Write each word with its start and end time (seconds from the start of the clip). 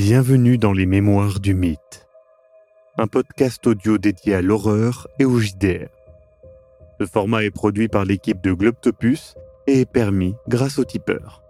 Bienvenue 0.00 0.58
dans 0.58 0.72
les 0.72 0.86
Mémoires 0.86 1.40
du 1.40 1.54
Mythe, 1.54 2.06
un 2.98 3.08
podcast 3.08 3.66
audio 3.66 3.98
dédié 3.98 4.36
à 4.36 4.42
l'horreur 4.42 5.08
et 5.18 5.24
au 5.24 5.40
JDR. 5.40 5.88
Ce 7.00 7.04
format 7.04 7.42
est 7.42 7.50
produit 7.50 7.88
par 7.88 8.04
l'équipe 8.04 8.40
de 8.40 8.52
Globtopus 8.52 9.34
et 9.66 9.80
est 9.80 9.90
permis 9.90 10.36
grâce 10.46 10.78
au 10.78 10.84
tipeur. 10.84 11.42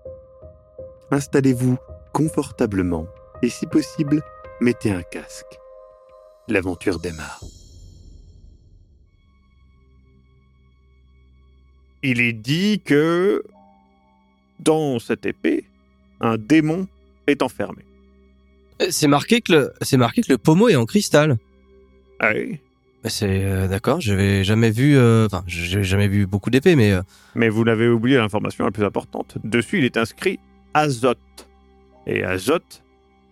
Installez-vous 1.10 1.76
confortablement 2.14 3.06
et 3.42 3.50
si 3.50 3.66
possible, 3.66 4.22
mettez 4.62 4.92
un 4.92 5.02
casque. 5.02 5.58
L'aventure 6.48 7.00
démarre. 7.00 7.44
Il 12.02 12.22
est 12.22 12.32
dit 12.32 12.80
que 12.80 13.44
dans 14.58 14.98
cette 14.98 15.26
épée, 15.26 15.66
un 16.22 16.38
démon 16.38 16.88
est 17.26 17.42
enfermé. 17.42 17.84
C'est 18.90 19.08
marqué 19.08 19.40
que 19.40 19.52
le, 19.52 19.72
c'est 19.82 19.96
marqué 19.96 20.22
que 20.22 20.30
le 20.32 20.38
pommeau 20.38 20.68
est 20.68 20.76
en 20.76 20.86
cristal. 20.86 21.36
Ah 22.20 22.30
oui 22.34 22.58
C'est 23.04 23.44
euh, 23.44 23.66
d'accord. 23.68 24.00
J'avais 24.00 24.44
jamais 24.44 24.70
vu, 24.70 24.96
euh, 24.96 25.26
enfin, 25.26 25.42
j'ai 25.46 25.82
jamais 25.84 26.08
vu 26.08 26.26
beaucoup 26.26 26.50
d'épées, 26.50 26.76
mais 26.76 26.92
euh, 26.92 27.02
Mais 27.34 27.48
vous 27.48 27.64
l'avez 27.64 27.88
oublié 27.88 28.16
l'information 28.18 28.64
la 28.64 28.70
plus 28.70 28.84
importante. 28.84 29.36
Dessus, 29.44 29.78
il 29.78 29.84
est 29.84 29.96
inscrit 29.96 30.38
azote. 30.74 31.18
Et 32.06 32.24
azote, 32.24 32.82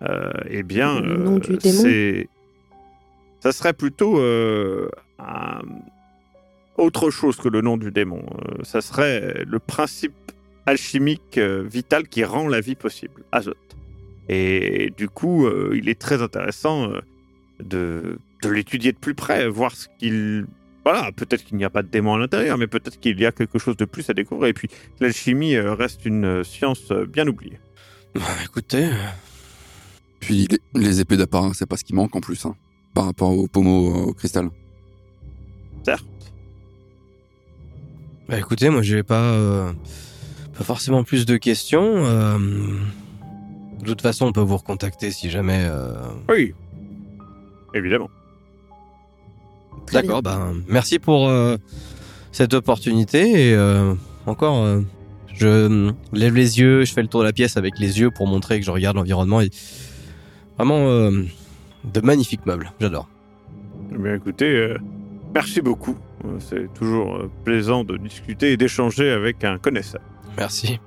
euh, 0.03 0.31
eh 0.51 0.63
bien, 0.63 1.01
Le 1.01 1.17
nom 1.17 1.37
euh, 1.37 1.41
du 1.41 1.57
démon 1.57 1.81
c'est. 1.83 2.29
Ça 3.41 3.53
serait 3.53 3.73
plutôt 3.73 4.19
euh, 4.19 4.89
un- 5.19 5.63
autre 6.77 7.11
chose 7.11 7.37
que 7.37 7.49
le 7.49 7.61
nom 7.63 7.77
du 7.77 7.91
démon. 7.93 8.23
Ça 8.65 8.81
serait 8.81 9.45
le 9.47 9.59
principe 9.59 10.13
alchimique 10.67 11.39
euh, 11.39 11.63
vital 11.67 12.09
qui 12.09 12.25
rend 12.25 12.49
la 12.49 12.61
vie 12.61 12.75
possible, 12.75 13.23
azote. 13.33 13.57
Et 14.29 14.93
du 14.97 15.09
coup, 15.09 15.47
euh, 15.47 15.73
il 15.77 15.89
est 15.89 16.01
très 16.01 16.21
intéressant 16.23 16.91
euh, 16.91 17.01
de, 17.63 18.19
de 18.43 18.49
l'étudier 18.49 18.93
de 18.93 18.99
plus 18.99 19.15
près, 19.15 19.49
voir 19.49 19.75
ce 19.75 19.87
qu'il 19.99 20.47
voilà, 20.85 21.11
peut-être 21.11 21.45
qu'il 21.45 21.57
n'y 21.57 21.65
a 21.65 21.71
pas 21.71 21.83
de 21.83 21.89
démon 21.89 22.15
à 22.15 22.19
l'intérieur, 22.19 22.59
mais 22.59 22.69
peut-être 22.69 23.01
qu'il 23.01 23.19
y 23.21 23.27
a 23.27 23.33
quelque 23.33 23.59
chose 23.59 23.77
de 23.77 23.85
plus 23.85 24.09
à 24.09 24.15
découvrir. 24.15 24.51
Et 24.51 24.53
puis, 24.53 24.69
l'alchimie 25.01 25.57
euh, 25.57 25.75
reste 25.75 26.05
une 26.07 26.45
science 26.45 26.93
bien 26.93 27.27
oubliée. 27.27 27.59
bah, 28.15 28.23
écoutez, 28.45 28.89
Puis 30.21 30.47
les, 30.49 30.61
les 30.81 31.01
épées 31.01 31.17
d'apparat, 31.17 31.51
c'est 31.55 31.67
pas 31.67 31.77
ce 31.77 31.83
qui 31.85 31.93
manque 31.95 32.15
en 32.15 32.21
plus, 32.21 32.47
hein, 32.47 32.55
par 32.95 33.05
rapport 33.07 33.37
au 33.37 33.49
pommeau 33.49 33.91
euh, 33.91 34.11
au 34.11 34.13
cristal. 34.13 34.49
Certes. 35.85 36.05
bah, 38.29 38.39
écoutez, 38.39 38.71
moi, 38.71 38.83
j'ai 38.83 39.03
pas, 39.03 39.33
euh, 39.33 39.73
pas 40.57 40.65
forcément 40.65 41.05
plus 41.05 41.27
de 41.27 41.37
questions. 41.37 42.05
euh, 42.07 42.39
de 43.81 43.85
toute 43.87 44.03
façon, 44.03 44.27
on 44.27 44.33
peut 44.33 44.41
vous 44.41 44.57
recontacter 44.57 45.11
si 45.11 45.31
jamais. 45.31 45.67
euh, 45.71 45.95
Oui. 46.29 46.55
Évidemment. 47.75 48.11
Très 49.87 50.03
D'accord. 50.03 50.23
Ben, 50.23 50.55
merci 50.69 50.99
pour 50.99 51.29
euh, 51.29 51.57
cette 52.33 52.55
opportunité 52.55 53.51
et 53.51 53.55
euh, 53.55 53.95
encore. 54.27 54.63
euh, 54.65 54.81
je 55.35 55.47
euh, 55.47 55.93
lève 56.15 56.35
les 56.35 56.59
yeux, 56.59 56.87
je 56.87 56.93
fais 56.95 57.03
le 57.03 57.09
tour 57.09 57.21
de 57.21 57.27
la 57.27 57.33
pièce 57.35 57.59
avec 57.59 57.79
les 57.79 58.01
yeux 58.01 58.11
pour 58.11 58.27
montrer 58.27 58.59
que 58.59 58.65
je 58.65 58.71
regarde 58.71 58.97
l'environnement. 58.97 59.43
Et 59.43 59.51
vraiment 60.57 60.89
euh, 60.89 61.25
de 61.85 62.01
magnifiques 62.01 62.47
meubles, 62.47 62.73
j'adore. 62.81 63.07
Eh 63.95 63.99
bien, 63.99 64.15
écoutez, 64.15 64.47
euh, 64.51 64.79
merci 65.35 65.61
beaucoup. 65.61 65.95
Euh, 66.25 66.39
C'est 66.41 66.73
toujours 66.73 67.17
euh, 67.17 67.31
plaisant 67.45 67.85
de 67.85 67.99
discuter 67.99 68.53
et 68.53 68.57
d'échanger 68.57 69.11
avec 69.11 69.45
un 69.45 69.59
connaisseur. 69.59 70.01
Merci. 70.39 70.81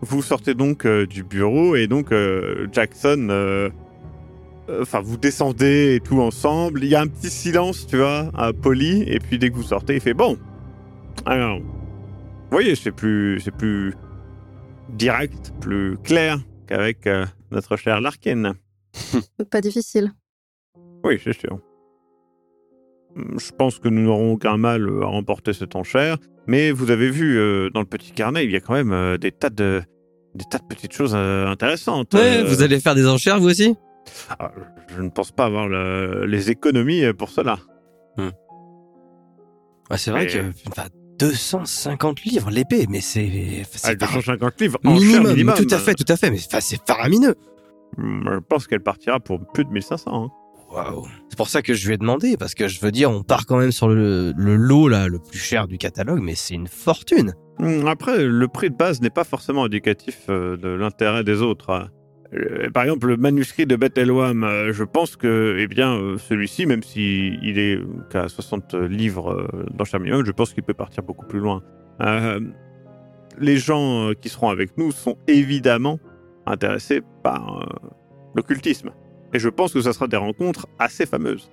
Vous 0.00 0.22
sortez 0.22 0.54
donc 0.54 0.86
euh, 0.86 1.06
du 1.06 1.24
bureau 1.24 1.74
et 1.74 1.88
donc 1.88 2.12
euh, 2.12 2.68
Jackson, 2.72 3.28
euh, 3.30 3.68
enfin 4.80 5.00
vous 5.00 5.16
descendez 5.16 5.96
et 5.96 6.00
tout 6.00 6.20
ensemble. 6.20 6.84
Il 6.84 6.90
y 6.90 6.94
a 6.94 7.00
un 7.00 7.08
petit 7.08 7.30
silence, 7.30 7.86
tu 7.86 7.96
vois, 7.96 8.30
à 8.34 8.52
poli. 8.52 9.02
Et 9.06 9.18
puis 9.18 9.38
dès 9.38 9.50
que 9.50 9.56
vous 9.56 9.64
sortez, 9.64 9.94
il 9.96 10.00
fait 10.00 10.14
bon. 10.14 10.38
Alors, 11.26 11.58
vous 11.58 11.66
voyez, 12.50 12.76
c'est 12.76 12.92
plus, 12.92 13.40
c'est 13.40 13.54
plus 13.54 13.94
direct, 14.90 15.52
plus 15.60 15.96
clair 15.98 16.38
qu'avec 16.66 17.08
notre 17.50 17.76
cher 17.76 18.00
Larkin. 18.00 18.54
Pas 19.50 19.60
difficile. 19.60 20.12
Oui, 21.04 21.20
c'est 21.22 21.38
sûr. 21.38 21.58
Hum, 23.16 23.38
Je 23.38 23.50
pense 23.52 23.78
que 23.78 23.88
nous 23.88 24.02
n'aurons 24.02 24.32
aucun 24.32 24.56
mal 24.56 24.88
euh, 24.88 25.02
à 25.02 25.06
remporter 25.06 25.52
cette 25.52 25.74
enchère, 25.76 26.18
mais 26.46 26.70
vous 26.70 26.90
avez 26.90 27.10
vu 27.10 27.38
euh, 27.38 27.70
dans 27.70 27.80
le 27.80 27.86
petit 27.86 28.12
carnet, 28.12 28.44
il 28.44 28.50
y 28.50 28.56
a 28.56 28.60
quand 28.60 28.74
même 28.74 28.92
euh, 28.92 29.16
des 29.18 29.32
tas 29.32 29.50
de 29.50 29.82
des 30.34 30.44
tas 30.50 30.58
de 30.58 30.64
petites 30.68 30.92
choses 30.92 31.14
intéressantes. 31.16 32.14
Ouais, 32.14 32.44
vous 32.44 32.62
allez 32.62 32.78
faire 32.80 32.94
des 32.94 33.06
enchères 33.08 33.40
vous 33.40 33.48
aussi? 33.48 33.74
Ah, 34.38 34.52
je 34.94 35.02
ne 35.02 35.08
pense 35.08 35.32
pas 35.32 35.46
avoir 35.46 35.68
le- 35.68 36.26
les 36.26 36.50
économies 36.50 37.02
pour 37.14 37.30
cela. 37.30 37.58
Ouais, 38.18 39.96
C'est 39.96 40.10
vrai 40.10 40.26
Mais- 40.26 40.30
que 40.32 40.68
enfin, 40.68 40.84
250 41.18 42.22
livres 42.24 42.50
l'épée, 42.50 42.86
mais 42.88 43.00
c'est 43.00 43.62
Ah, 43.62 43.66
c'est 43.74 43.96
par- 43.98 44.08
250 44.12 44.60
livres, 44.60 44.78
enchère 44.84 45.00
minimum, 45.00 45.32
minimum. 45.32 45.54
Tout 45.56 45.74
à 45.74 45.78
fait, 45.78 45.94
tout 45.94 46.04
à 46.12 46.16
fait, 46.16 46.30
mais 46.30 46.38
c'est 46.38 46.86
faramineux. 46.86 47.34
Hum, 47.96 48.28
Je 48.32 48.38
pense 48.38 48.66
qu'elle 48.66 48.82
partira 48.82 49.18
pour 49.18 49.40
plus 49.52 49.64
de 49.64 49.70
1500. 49.70 50.24
hein. 50.26 50.28
C'est 51.28 51.36
pour 51.36 51.48
ça 51.48 51.62
que 51.62 51.74
je 51.74 51.86
lui 51.86 51.94
ai 51.94 51.98
demandé, 51.98 52.36
parce 52.36 52.54
que 52.54 52.68
je 52.68 52.80
veux 52.80 52.90
dire, 52.90 53.10
on 53.10 53.22
part 53.22 53.46
quand 53.46 53.56
même 53.58 53.72
sur 53.72 53.88
le, 53.88 54.32
lot 54.36 54.88
là, 54.88 55.08
le 55.08 55.18
plus 55.18 55.38
cher 55.38 55.66
du 55.66 55.78
catalogue, 55.78 56.20
mais 56.22 56.34
c'est 56.34 56.54
une 56.54 56.66
fortune. 56.68 57.32
Hum, 57.58 57.86
Après, 57.86 58.24
le 58.24 58.48
prix 58.48 58.70
de 58.70 58.76
base 58.76 59.00
n'est 59.00 59.10
pas 59.10 59.24
forcément 59.24 59.64
indicatif 59.64 60.26
euh, 60.28 60.56
de 60.56 60.68
l'intérêt 60.68 61.24
des 61.24 61.40
autres. 61.42 61.70
hein. 61.70 61.88
Euh, 62.34 62.68
Par 62.70 62.82
exemple, 62.84 63.06
le 63.08 63.16
manuscrit 63.16 63.66
de 63.66 63.76
Beth 63.76 63.96
Elwam, 63.96 64.44
euh, 64.44 64.72
je 64.72 64.84
pense 64.84 65.16
que, 65.16 65.56
eh 65.58 65.66
bien, 65.66 65.98
celui-ci, 66.18 66.66
même 66.66 66.82
s'il 66.82 67.38
il 67.42 67.58
est 67.58 67.78
qu'à 68.10 68.28
60 68.28 68.74
livres 68.74 69.48
dans 69.72 69.84
minimum, 69.98 70.24
je 70.26 70.32
pense 70.32 70.52
qu'il 70.52 70.62
peut 70.62 70.74
partir 70.74 71.02
beaucoup 71.02 71.26
plus 71.26 71.40
loin. 71.40 71.62
Les 73.40 73.56
gens 73.56 74.10
qui 74.20 74.28
seront 74.28 74.48
avec 74.50 74.76
nous 74.76 74.90
sont 74.92 75.16
évidemment 75.28 75.98
intéressés 76.46 77.00
par 77.22 77.66
l'occultisme. 78.34 78.90
Et 79.34 79.38
je 79.38 79.48
pense 79.48 79.72
que 79.72 79.80
ça 79.80 79.92
sera 79.92 80.08
des 80.08 80.16
rencontres 80.16 80.66
assez 80.78 81.06
fameuses. 81.06 81.50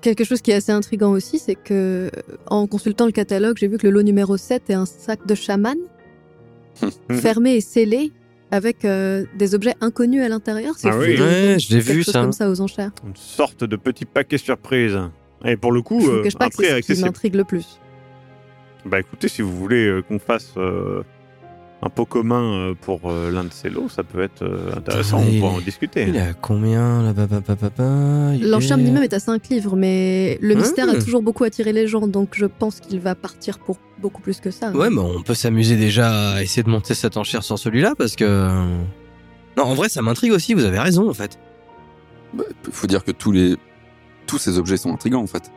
Quelque 0.00 0.24
chose 0.24 0.40
qui 0.40 0.50
est 0.50 0.54
assez 0.54 0.72
intriguant 0.72 1.10
aussi, 1.12 1.38
c'est 1.38 1.54
que 1.54 2.10
en 2.46 2.66
consultant 2.66 3.06
le 3.06 3.12
catalogue, 3.12 3.56
j'ai 3.58 3.68
vu 3.68 3.78
que 3.78 3.86
le 3.86 3.92
lot 3.92 4.02
numéro 4.02 4.36
7 4.36 4.70
est 4.70 4.74
un 4.74 4.86
sac 4.86 5.26
de 5.26 5.34
chaman, 5.34 5.76
fermé 7.10 7.54
et 7.54 7.60
scellé, 7.60 8.10
avec 8.50 8.84
euh, 8.84 9.24
des 9.36 9.54
objets 9.54 9.74
inconnus 9.80 10.22
à 10.22 10.28
l'intérieur. 10.28 10.74
C'est 10.76 10.88
Ah 10.88 10.98
oui. 10.98 11.20
Ouais, 11.20 11.58
je 11.58 11.74
l'ai 11.74 11.80
vu, 11.80 12.02
ça. 12.02 12.22
comme 12.22 12.32
ça 12.32 12.50
aux 12.50 12.60
enchères. 12.60 12.90
Une 13.06 13.16
sorte 13.16 13.64
de 13.64 13.76
petit 13.76 14.04
paquet 14.04 14.38
surprise. 14.38 14.98
Et 15.44 15.56
pour 15.56 15.72
le 15.72 15.82
coup, 15.82 16.00
Je 16.00 16.10
euh, 16.10 16.28
pas 16.38 16.50
prix 16.50 16.66
c'est 16.66 16.82
ce 16.82 16.92
qui 16.94 17.00
m'intrigue 17.02 17.34
le 17.34 17.44
plus. 17.44 17.78
Bah 18.86 19.00
écoutez, 19.00 19.28
si 19.28 19.42
vous 19.42 19.54
voulez 19.56 19.86
euh, 19.86 20.02
qu'on 20.02 20.18
fasse 20.18 20.52
euh, 20.56 21.02
un 21.86 21.90
pot 21.90 22.06
commun 22.06 22.42
euh, 22.70 22.74
pour 22.80 23.00
euh, 23.04 23.30
l'un 23.30 23.44
de 23.44 23.52
ces 23.52 23.68
lots, 23.68 23.88
ça 23.90 24.02
peut 24.02 24.22
être 24.22 24.42
euh, 24.42 24.72
intéressant, 24.74 25.20
on 25.20 25.38
pourra 25.38 25.52
en 25.52 25.60
discuter. 25.60 26.06
Il 26.08 26.16
est 26.16 26.20
à 26.20 26.32
combien 26.32 27.02
là 27.02 27.12
L'enchère 28.40 28.78
est- 28.78 28.80
minimum 28.80 29.02
est 29.02 29.12
à 29.12 29.18
5 29.20 29.48
livres, 29.50 29.76
mais 29.76 30.38
le 30.40 30.54
Ah. 30.54 30.58
mystère 30.60 30.88
a 30.88 30.94
toujours 30.94 31.22
beaucoup 31.22 31.44
attiré 31.44 31.72
les 31.74 31.86
gens, 31.86 32.06
donc 32.08 32.30
je 32.32 32.46
pense 32.46 32.80
qu'il 32.80 33.00
va 33.00 33.14
partir 33.14 33.58
pour 33.58 33.76
beaucoup 34.00 34.22
plus 34.22 34.40
que 34.40 34.50
ça. 34.50 34.70
Ouais, 34.70 34.88
mais 34.88 35.00
on 35.00 35.22
peut 35.22 35.34
s'amuser 35.34 35.76
déjà 35.76 36.32
à 36.36 36.42
essayer 36.42 36.62
de 36.62 36.70
monter 36.70 36.94
cette 36.94 37.16
enchère 37.18 37.42
sur 37.42 37.58
celui-là, 37.58 37.92
parce 37.98 38.16
que... 38.16 38.48
Non, 39.56 39.64
en 39.64 39.74
vrai, 39.74 39.88
ça 39.88 40.00
m'intrigue 40.02 40.32
aussi, 40.32 40.54
vous 40.54 40.64
avez 40.64 40.78
raison, 40.80 41.08
en 41.08 41.14
fait. 41.14 41.38
Il 42.32 42.38
Bah, 42.38 42.44
faut 42.72 42.86
dire 42.86 43.04
que 43.04 43.12
tous 43.12 43.30
les 43.30 43.56
tous 44.26 44.38
ces 44.38 44.56
objets 44.58 44.78
sont 44.78 44.90
intrigants 44.92 45.22
en 45.22 45.26
fait. 45.26 45.52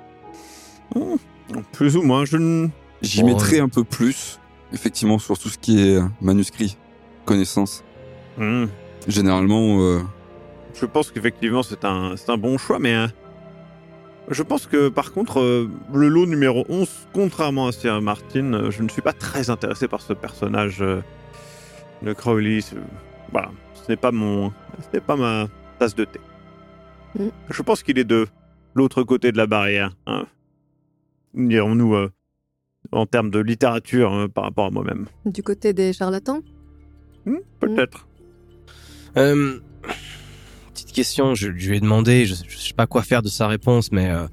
Plus 1.71 1.95
ou 1.95 2.01
moins, 2.03 2.25
je. 2.25 2.67
J'y 3.01 3.21
Bon, 3.21 3.27
mettrai 3.27 3.59
un 3.59 3.69
peu 3.69 3.83
plus, 3.83 4.39
effectivement, 4.73 5.19
sur 5.19 5.37
tout 5.37 5.49
ce 5.49 5.57
qui 5.57 5.79
est 5.87 5.99
manuscrit, 6.21 6.77
connaissance. 7.25 7.83
Hmm. 8.37 8.65
Généralement, 9.07 9.79
euh, 9.81 10.01
Je 10.73 10.85
pense 10.85 11.11
qu'effectivement 11.11 11.63
c'est 11.63 11.85
un, 11.85 12.15
c'est 12.17 12.29
un 12.29 12.37
bon 12.37 12.57
choix, 12.57 12.77
mais 12.79 12.93
euh, 12.95 13.07
je 14.29 14.43
pense 14.43 14.67
que 14.67 14.89
par 14.89 15.11
contre, 15.13 15.39
euh, 15.39 15.69
le 15.93 16.07
lot 16.09 16.25
numéro 16.25 16.65
11, 16.69 16.87
contrairement 17.13 17.67
à 17.67 17.71
Sir 17.71 18.01
Martin, 18.01 18.53
euh, 18.53 18.71
je 18.71 18.83
ne 18.83 18.89
suis 18.89 19.01
pas 19.01 19.13
très 19.13 19.49
intéressé 19.49 19.87
par 19.87 20.01
ce 20.01 20.13
personnage 20.13 20.81
euh, 20.81 21.01
de 22.03 22.13
Crowley. 22.13 22.61
ce- 22.61 22.75
Voilà, 23.31 23.51
ce 23.73 23.91
n'est 23.91 23.97
pas 23.97 24.11
mon... 24.11 24.51
Ce 24.79 24.87
n'est 24.93 25.01
pas 25.01 25.15
ma 25.15 25.47
tasse 25.79 25.95
de 25.95 26.05
thé. 26.05 26.19
Mm. 27.17 27.27
Je 27.49 27.61
pense 27.63 27.81
qu'il 27.83 27.97
est 27.97 28.03
de 28.03 28.27
l'autre 28.75 29.01
côté 29.03 29.31
de 29.31 29.37
la 29.37 29.47
barrière. 29.47 29.95
Hein. 30.05 30.25
Dirons-nous 31.33 31.95
euh, 31.95 32.11
en 32.91 33.05
termes 33.05 33.29
de 33.31 33.39
littérature 33.39 34.13
euh, 34.13 34.27
par 34.27 34.45
rapport 34.45 34.65
à 34.65 34.71
moi-même. 34.71 35.05
Du 35.25 35.43
côté 35.43 35.73
des 35.73 35.93
charlatans? 35.93 36.39
Hmm, 37.25 37.35
Peut-être. 37.59 38.07
Euh, 39.17 39.59
petite 40.73 40.91
question, 40.93 41.35
je, 41.35 41.49
je 41.55 41.69
lui 41.69 41.77
ai 41.77 41.79
demandé, 41.79 42.25
je, 42.25 42.35
je 42.47 42.57
sais 42.57 42.73
pas 42.73 42.87
quoi 42.87 43.01
faire 43.01 43.21
de 43.21 43.27
sa 43.29 43.47
réponse, 43.47 43.91
mais 43.91 44.09
euh, 44.09 44.27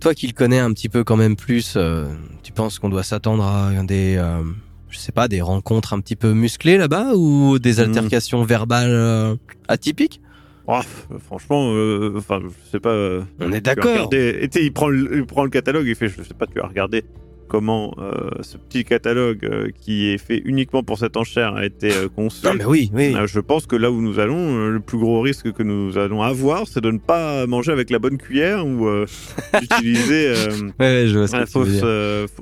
toi 0.00 0.14
qui 0.14 0.26
le 0.26 0.32
connais 0.32 0.58
un 0.58 0.72
petit 0.72 0.88
peu 0.88 1.02
quand 1.02 1.16
même 1.16 1.36
plus, 1.36 1.74
euh, 1.76 2.06
tu 2.42 2.52
penses 2.52 2.78
qu'on 2.78 2.88
doit 2.90 3.02
s'attendre 3.02 3.42
à 3.44 3.72
des, 3.84 4.16
euh, 4.16 4.42
je 4.90 4.98
sais 4.98 5.12
pas, 5.12 5.26
des 5.28 5.40
rencontres 5.40 5.92
un 5.94 6.00
petit 6.00 6.16
peu 6.16 6.32
musclées 6.34 6.76
là-bas 6.78 7.14
ou 7.16 7.58
des 7.58 7.74
Mhm. 7.80 7.80
altercations 7.96 8.44
verbales 8.44 8.90
euh, 8.92 9.34
atypiques? 9.68 10.20
Oh, 10.68 10.80
franchement, 11.20 11.70
euh, 11.72 12.14
enfin, 12.16 12.40
je 12.42 12.70
sais 12.70 12.80
pas. 12.80 12.90
euh, 12.90 13.22
On 13.40 13.52
est 13.52 13.60
d'accord. 13.60 14.08
et 14.12 14.48
il 14.56 14.72
prend, 14.72 14.88
le, 14.88 15.16
il 15.18 15.24
prend 15.24 15.44
le 15.44 15.50
catalogue, 15.50 15.86
il 15.86 15.94
fait, 15.94 16.08
je 16.08 16.22
sais 16.22 16.34
pas, 16.34 16.46
tu 16.46 16.60
as 16.60 16.66
regardé 16.66 17.04
comment 17.48 17.94
euh, 17.98 18.30
ce 18.42 18.56
petit 18.56 18.84
catalogue 18.84 19.44
euh, 19.44 19.68
qui 19.80 20.08
est 20.08 20.18
fait 20.18 20.42
uniquement 20.44 20.82
pour 20.82 20.98
cette 20.98 21.16
enchère 21.16 21.54
a 21.54 21.64
été 21.64 21.92
euh, 21.92 22.08
conçu. 22.08 22.44
Non 22.44 22.54
mais 22.54 22.64
oui, 22.64 22.90
oui. 22.94 23.14
Je 23.26 23.40
pense 23.40 23.66
que 23.66 23.76
là 23.76 23.90
où 23.90 24.00
nous 24.02 24.18
allons, 24.18 24.68
le 24.68 24.80
plus 24.80 24.98
gros 24.98 25.20
risque 25.20 25.52
que 25.52 25.62
nous 25.62 25.96
allons 25.98 26.22
avoir, 26.22 26.66
c'est 26.66 26.80
de 26.80 26.90
ne 26.90 26.98
pas 26.98 27.46
manger 27.46 27.72
avec 27.72 27.90
la 27.90 27.98
bonne 27.98 28.18
cuillère 28.18 28.66
ou 28.66 28.86
d'utiliser 29.60 30.32
Ouais, 30.78 31.06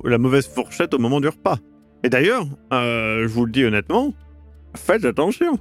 la, 0.03 0.17
mauvaise 0.17 0.47
fourchette 0.47 0.93
au 0.93 0.97
moment 0.99 1.21
du 1.21 1.27
repas. 1.27 1.57
Et 2.03 2.09
d'ailleurs, 2.09 2.45
je 2.71 3.27
vous 3.27 3.45
le 3.45 3.51
dis 3.51 3.63
honnêtement, 3.63 4.13
faites 4.75 5.05
attention. 5.05 5.57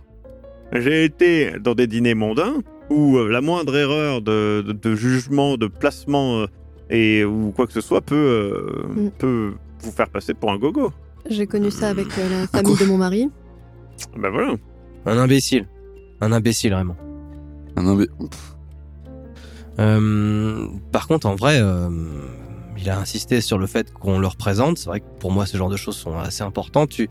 J'ai 0.73 1.05
été 1.05 1.53
dans 1.61 1.75
des 1.75 1.87
dîners 1.87 2.15
mondains 2.15 2.55
où 2.91 3.19
la 3.19 3.41
moindre 3.41 3.77
erreur 3.77 4.21
de, 4.23 4.63
de- 4.67 4.73
de 4.73 4.95
jugement, 4.95 5.57
de 5.57 5.67
placement 5.69 6.47
et 6.91 7.25
ou 7.25 7.53
quoi 7.55 7.67
que 7.67 7.73
ce 7.73 7.81
soit 7.81 8.01
peut, 8.01 8.15
euh, 8.15 8.87
Mm. 8.95 9.11
peut 9.19 9.53
vous 9.81 9.91
faire 9.93 10.09
passer 10.09 10.35
pour 10.35 10.51
un 10.53 10.59
gogo. 10.59 10.93
J'ai 11.29 11.47
connu 11.47 11.71
ça 11.71 11.89
avec 11.89 12.07
euh, 12.19 12.43
la 12.43 12.47
famille 12.47 12.77
de 12.79 12.85
mon 12.85 12.99
mari. 12.99 13.31
Ben 14.19 14.31
voilà. 14.31 14.55
Un 15.07 15.19
imbécile. 15.19 15.67
Un 16.21 16.33
imbécile, 16.33 16.73
vraiment. 16.73 16.97
Non, 17.77 17.95
mais- 17.97 18.07
Euh, 19.79 20.67
par 20.93 21.09
contre, 21.09 21.27
en 21.27 21.35
vrai, 21.35 21.59
euh, 21.61 21.89
il 22.79 22.89
a 22.91 22.99
insisté 22.99 23.41
sur 23.41 23.59
le 23.59 23.67
fait 23.67 23.93
qu'on 23.93 24.19
le 24.19 24.27
représente. 24.27 24.79
C'est 24.79 24.87
vrai 24.89 25.01
que 25.01 25.07
pour 25.19 25.33
moi, 25.33 25.47
ce 25.47 25.57
genre 25.57 25.69
de 25.71 25.77
choses 25.77 25.97
sont 25.97 26.17
assez 26.19 26.43
importantes. 26.43 26.91
Tu, 26.91 27.09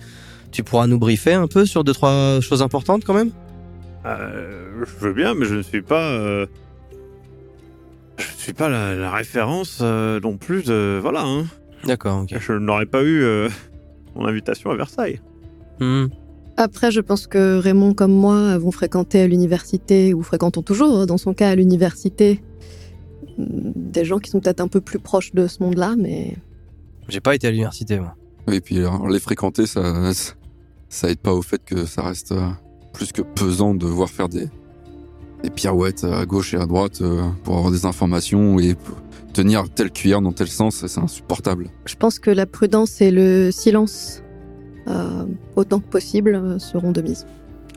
tu 0.52 0.64
pourras 0.64 0.88
nous 0.88 0.98
briefer 1.00 1.34
un 1.34 1.48
peu 1.48 1.66
sur 1.66 1.84
deux, 1.84 1.94
trois 1.94 2.40
choses 2.42 2.62
importantes 2.62 3.04
quand 3.06 3.14
même? 3.14 3.32
Euh, 4.06 4.84
je 4.86 5.06
veux 5.06 5.14
bien, 5.14 5.34
mais 5.34 5.46
je 5.46 5.56
ne 5.56 5.62
suis 5.62 5.82
pas. 5.82 6.46
Euh, 8.20 8.24
je 8.24 8.32
ne 8.34 8.38
suis 8.38 8.54
pas 8.54 8.70
la, 8.70 8.96
la 8.96 9.12
référence 9.12 9.80
euh, 9.82 10.20
non 10.20 10.38
plus 10.38 10.64
de. 10.64 11.00
Voilà, 11.02 11.24
hein. 11.24 11.46
D'accord, 11.86 12.22
ok. 12.22 12.36
Je 12.40 12.54
n'aurais 12.54 12.86
pas 12.86 13.02
eu 13.04 13.24
euh, 13.24 13.50
mon 14.16 14.26
invitation 14.26 14.72
à 14.72 14.76
Versailles. 14.76 15.22
Hmm. 15.80 16.06
Après, 16.56 16.92
je 16.92 17.02
pense 17.02 17.28
que 17.28 17.58
Raymond, 17.58 17.94
comme 17.94 18.14
moi, 18.14 18.58
vont 18.58 18.72
fréquenter 18.72 19.22
à 19.22 19.28
l'université, 19.28 20.14
ou 20.14 20.22
fréquentons 20.22 20.62
toujours, 20.62 21.00
hein, 21.00 21.06
dans 21.06 21.18
son 21.18 21.34
cas, 21.34 21.50
à 21.50 21.56
l'université, 21.56 22.44
mm, 23.38 23.72
des 23.76 24.06
gens 24.06 24.20
qui 24.20 24.30
sont 24.30 24.40
peut-être 24.40 24.62
un 24.62 24.68
peu 24.68 24.80
plus 24.80 25.00
proches 25.00 25.34
de 25.34 25.48
ce 25.48 25.64
monde-là, 25.64 25.96
mais 25.98 26.36
J'ai 27.10 27.22
pas 27.22 27.36
été 27.36 27.48
à 27.48 27.52
l'université, 27.52 28.00
moi. 28.00 28.16
Et 28.52 28.62
puis 28.62 28.80
alors, 28.80 29.08
les 29.10 29.20
fréquenter, 29.20 29.66
ça, 29.66 30.12
ça 30.90 31.10
aide 31.10 31.20
pas 31.20 31.34
au 31.34 31.42
fait 31.42 31.64
que 31.64 31.86
ça 31.86 32.04
reste 32.04 32.34
euh, 32.34 32.50
plus 32.94 33.12
que 33.12 33.22
pesant 33.22 33.74
de 33.74 33.88
voir 33.88 34.10
faire 34.10 34.30
des, 34.30 34.48
des 35.44 35.50
pirouettes 35.50 36.04
à 36.04 36.26
gauche 36.26 36.54
et 36.54 36.58
à 36.58 36.66
droite 36.66 37.02
euh, 37.02 37.22
pour 37.44 37.58
avoir 37.58 37.72
des 37.72 37.86
informations 37.86 38.60
et 38.60 38.76
tenir 39.34 39.70
telle 39.70 39.92
cuillère 39.92 40.22
dans 40.22 40.32
tel 40.32 40.48
sens, 40.48 40.86
c'est 40.86 41.00
insupportable. 41.00 41.68
je 41.86 41.96
pense 41.96 42.20
que 42.20 42.30
la 42.30 42.46
prudence 42.46 43.02
et 43.02 43.12
le 43.12 43.52
silence, 43.52 44.24
euh, 44.88 45.26
autant 45.56 45.80
que 45.80 45.88
possible, 45.88 46.36
euh, 46.36 46.60
seront 46.60 46.92
de 46.92 47.02
mise. 47.02 47.26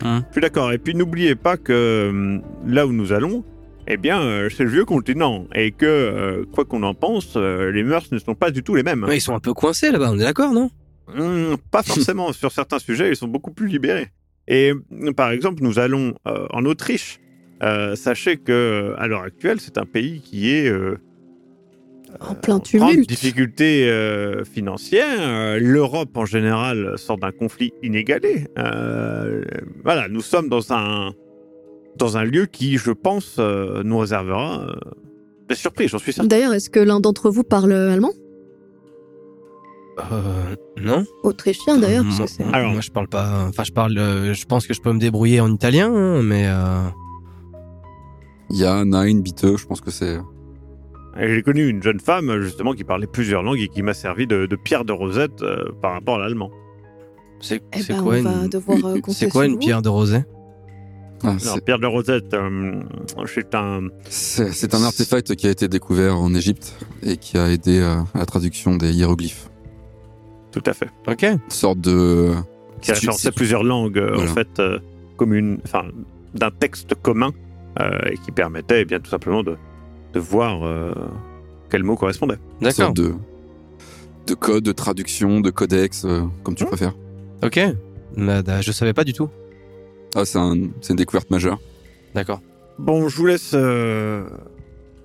Je 0.03 0.21
suis 0.33 0.41
d'accord. 0.43 0.73
Et 0.73 0.79
puis 0.79 0.95
n'oubliez 0.95 1.35
pas 1.35 1.57
que 1.57 1.73
euh, 1.73 2.39
là 2.67 2.87
où 2.87 2.93
nous 2.93 3.13
allons, 3.13 3.43
eh 3.89 3.97
bien, 3.97 4.21
euh, 4.21 4.51
c'est 4.55 4.65
le 4.65 4.71
vieux 4.71 4.85
continent. 4.85 5.47
Et 5.55 5.71
que, 5.73 5.87
euh, 5.87 6.45
quoi 6.53 6.65
qu'on 6.67 6.83
en 6.83 6.93
pense, 6.95 7.33
euh, 7.37 7.71
les 7.73 7.83
mœurs 7.83 8.05
ne 8.13 8.19
sont 8.19 8.35
pas 8.35 8.51
du 8.51 8.63
tout 8.63 8.75
les 8.75 8.83
mêmes. 8.83 9.07
Ils 9.11 9.21
sont 9.21 9.35
un 9.35 9.41
peu 9.41 9.55
coincés 9.55 9.91
là-bas, 9.91 10.11
on 10.13 10.17
est 10.19 10.25
d'accord, 10.25 10.53
non? 10.53 10.71
Hum, 11.17 11.57
pas 11.71 11.83
forcément. 11.85 12.33
Sur 12.33 12.53
certains 12.53 12.79
sujets, 12.79 13.09
ils 13.11 13.17
sont 13.17 13.29
beaucoup 13.29 13.53
plus 13.53 13.69
libérés. 13.69 14.09
Et 14.49 14.73
euh, 14.73 15.13
par 15.13 15.31
exemple, 15.31 15.63
nous 15.63 15.79
allons 15.79 16.15
euh, 16.27 16.47
en 16.51 16.65
Autriche. 16.67 17.21
Euh, 17.63 17.95
sachez 17.97 18.37
que 18.37 18.53
euh, 18.53 18.95
à 19.01 19.07
l'heure 19.07 19.23
actuelle, 19.23 19.61
c'est 19.61 19.79
un 19.79 19.87
pays 19.87 20.21
qui 20.21 20.53
est 20.55 20.69
euh, 20.69 20.99
En 22.21 22.35
plein 22.35 22.61
tumulte. 22.61 23.09
difficulté 23.09 23.89
euh, 23.89 24.45
financière. 24.45 25.07
Euh, 25.21 25.59
L'Europe 25.59 26.15
en 26.17 26.27
général 26.27 26.99
sort 26.99 27.17
d'un 27.17 27.33
conflit 27.33 27.73
inégalé. 27.83 28.47
Euh, 28.59 29.43
voilà, 29.85 30.09
nous 30.09 30.21
sommes 30.21 30.49
dans 30.51 30.73
un 30.73 31.13
dans 31.99 32.19
un 32.19 32.25
lieu 32.25 32.45
qui, 32.45 32.77
je 32.77 32.91
pense, 32.91 33.37
euh, 33.39 33.83
nous 33.83 33.97
réservera 33.97 34.67
euh, 34.69 34.75
des 35.49 35.55
surprises. 35.55 35.89
J'en 35.89 35.99
suis 35.99 36.13
certain. 36.13 36.29
D'ailleurs, 36.29 36.53
est-ce 36.53 36.69
que 36.69 36.79
l'un 36.81 37.01
d'entre 37.01 37.31
vous 37.31 37.43
parle 37.43 37.73
allemand? 37.73 38.13
Euh, 40.13 40.55
non. 40.79 41.05
Autrichien, 41.23 41.79
d'ailleurs, 41.79 42.05
parce 42.05 42.19
Moi- 42.19 42.27
que 42.27 42.33
c'est... 42.33 42.45
Alors- 42.53 42.73
moi, 42.73 42.83
je 42.83 42.91
parle 42.91 43.09
pas. 43.09 43.47
Enfin, 43.49 43.65
je 43.65 43.73
parle. 43.73 43.97
euh, 43.97 44.35
je 44.35 44.45
pense 44.45 44.67
que 44.67 44.75
je 44.75 44.83
peux 44.83 44.93
me 44.93 44.99
débrouiller 45.01 45.41
en 45.41 45.51
italien, 45.53 45.91
hein, 45.91 46.23
mais. 46.23 46.47
Il 48.51 48.57
y 48.59 48.65
a 48.65 48.85
Nine, 48.85 49.23
Biteux, 49.23 49.57
je 49.57 49.67
pense 49.67 49.81
que 49.81 49.91
c'est. 49.91 50.19
J'ai 51.19 51.43
connu 51.43 51.67
une 51.69 51.83
jeune 51.83 51.99
femme 52.01 52.41
justement 52.43 52.75
qui 52.75 52.85
parlait 52.85 53.07
plusieurs 53.07 53.43
langues 53.43 53.61
et 53.61 53.69
qui 53.69 53.83
m'a 53.83 53.95
servi 53.95 54.27
de, 54.27 54.47
de 54.47 54.57
pierre 54.57 54.85
de 54.85 54.93
rosette 54.93 55.43
euh, 55.43 55.65
par 55.81 55.93
rapport 55.93 56.17
à 56.17 56.19
l'allemand. 56.19 56.51
C'est 57.41 57.63
Eh 57.75 57.83
ben, 57.89 58.03
quoi 58.03 58.19
une. 58.19 58.27
euh, 58.27 59.01
C'est 59.09 59.31
quoi 59.31 59.47
une 59.47 59.53
vous. 59.55 59.59
pierre 59.59 59.83
de 59.83 59.89
rosée? 59.89 60.23
Ah, 61.25 61.35
pierre 61.65 61.79
de 61.79 61.87
rosette, 61.87 62.35
euh, 62.35 62.83
c'est 63.27 63.55
un 63.55 63.89
c'est 64.11 64.75
un 64.75 64.83
artefact 64.85 65.35
qui 65.35 65.47
a 65.47 65.51
été 65.51 65.67
découvert 65.67 66.19
en 66.19 66.35
Égypte 66.35 66.77
et 67.03 67.17
qui 67.17 67.39
a 67.39 67.51
aidé 67.51 67.81
euh, 67.81 67.97
à 68.15 68.19
la 68.19 68.27
traduction 68.27 68.77
des 68.77 68.93
hiéroglyphes. 68.93 69.49
tout 70.53 70.63
à 70.67 70.75
fait 70.75 70.91
Ok. 71.09 71.23
Une 71.23 71.39
sorte 71.49 71.81
de. 71.81 72.33
qui 72.83 72.93
référençait 72.93 73.33
plusieurs 73.33 73.65
langues 73.65 73.99
Voilà. 73.99 74.31
en 74.31 74.35
fait 74.35 74.59
euh, 74.59 74.79
communes, 75.17 75.59
enfin 75.65 75.85
d'un 76.35 76.51
texte 76.51 76.95
commun 77.03 77.33
et 78.11 78.17
qui 78.19 78.31
permettait 78.33 78.83
eh 78.83 78.85
bien 78.85 79.01
tout 79.01 79.11
simplement 79.11 79.43
de, 79.43 79.57
de 80.13 80.21
voir 80.21 80.65
euh, 80.67 80.93
quel 81.71 81.83
mot 81.83 81.97
correspondait. 81.97 82.39
D'accord. 82.61 82.93
de, 82.93 83.15
de 84.27 84.35
code, 84.35 84.65
de 84.65 84.73
traduction, 84.73 85.41
de 85.41 85.51
codex, 85.51 86.05
euh, 86.05 86.23
comme 86.43 86.55
tu 86.55 86.65
préfères. 86.65 86.95
Ok. 87.45 87.61
Bah, 88.17 88.43
bah, 88.43 88.61
je 88.63 88.73
savais 88.73 88.93
pas 88.95 89.05
du 89.05 89.13
tout. 89.13 89.29
Ah, 90.15 90.25
c'est 90.25 90.39
un- 90.39 90.69
c'est 90.81 90.93
une 90.95 90.97
découverte 90.97 91.31
majeure. 91.31 91.59
D'accord. 92.15 92.41
Bon, 92.79 93.09
je 93.09 93.17
vous 93.17 93.27
laisse. 93.27 93.53
euh, 93.55 94.25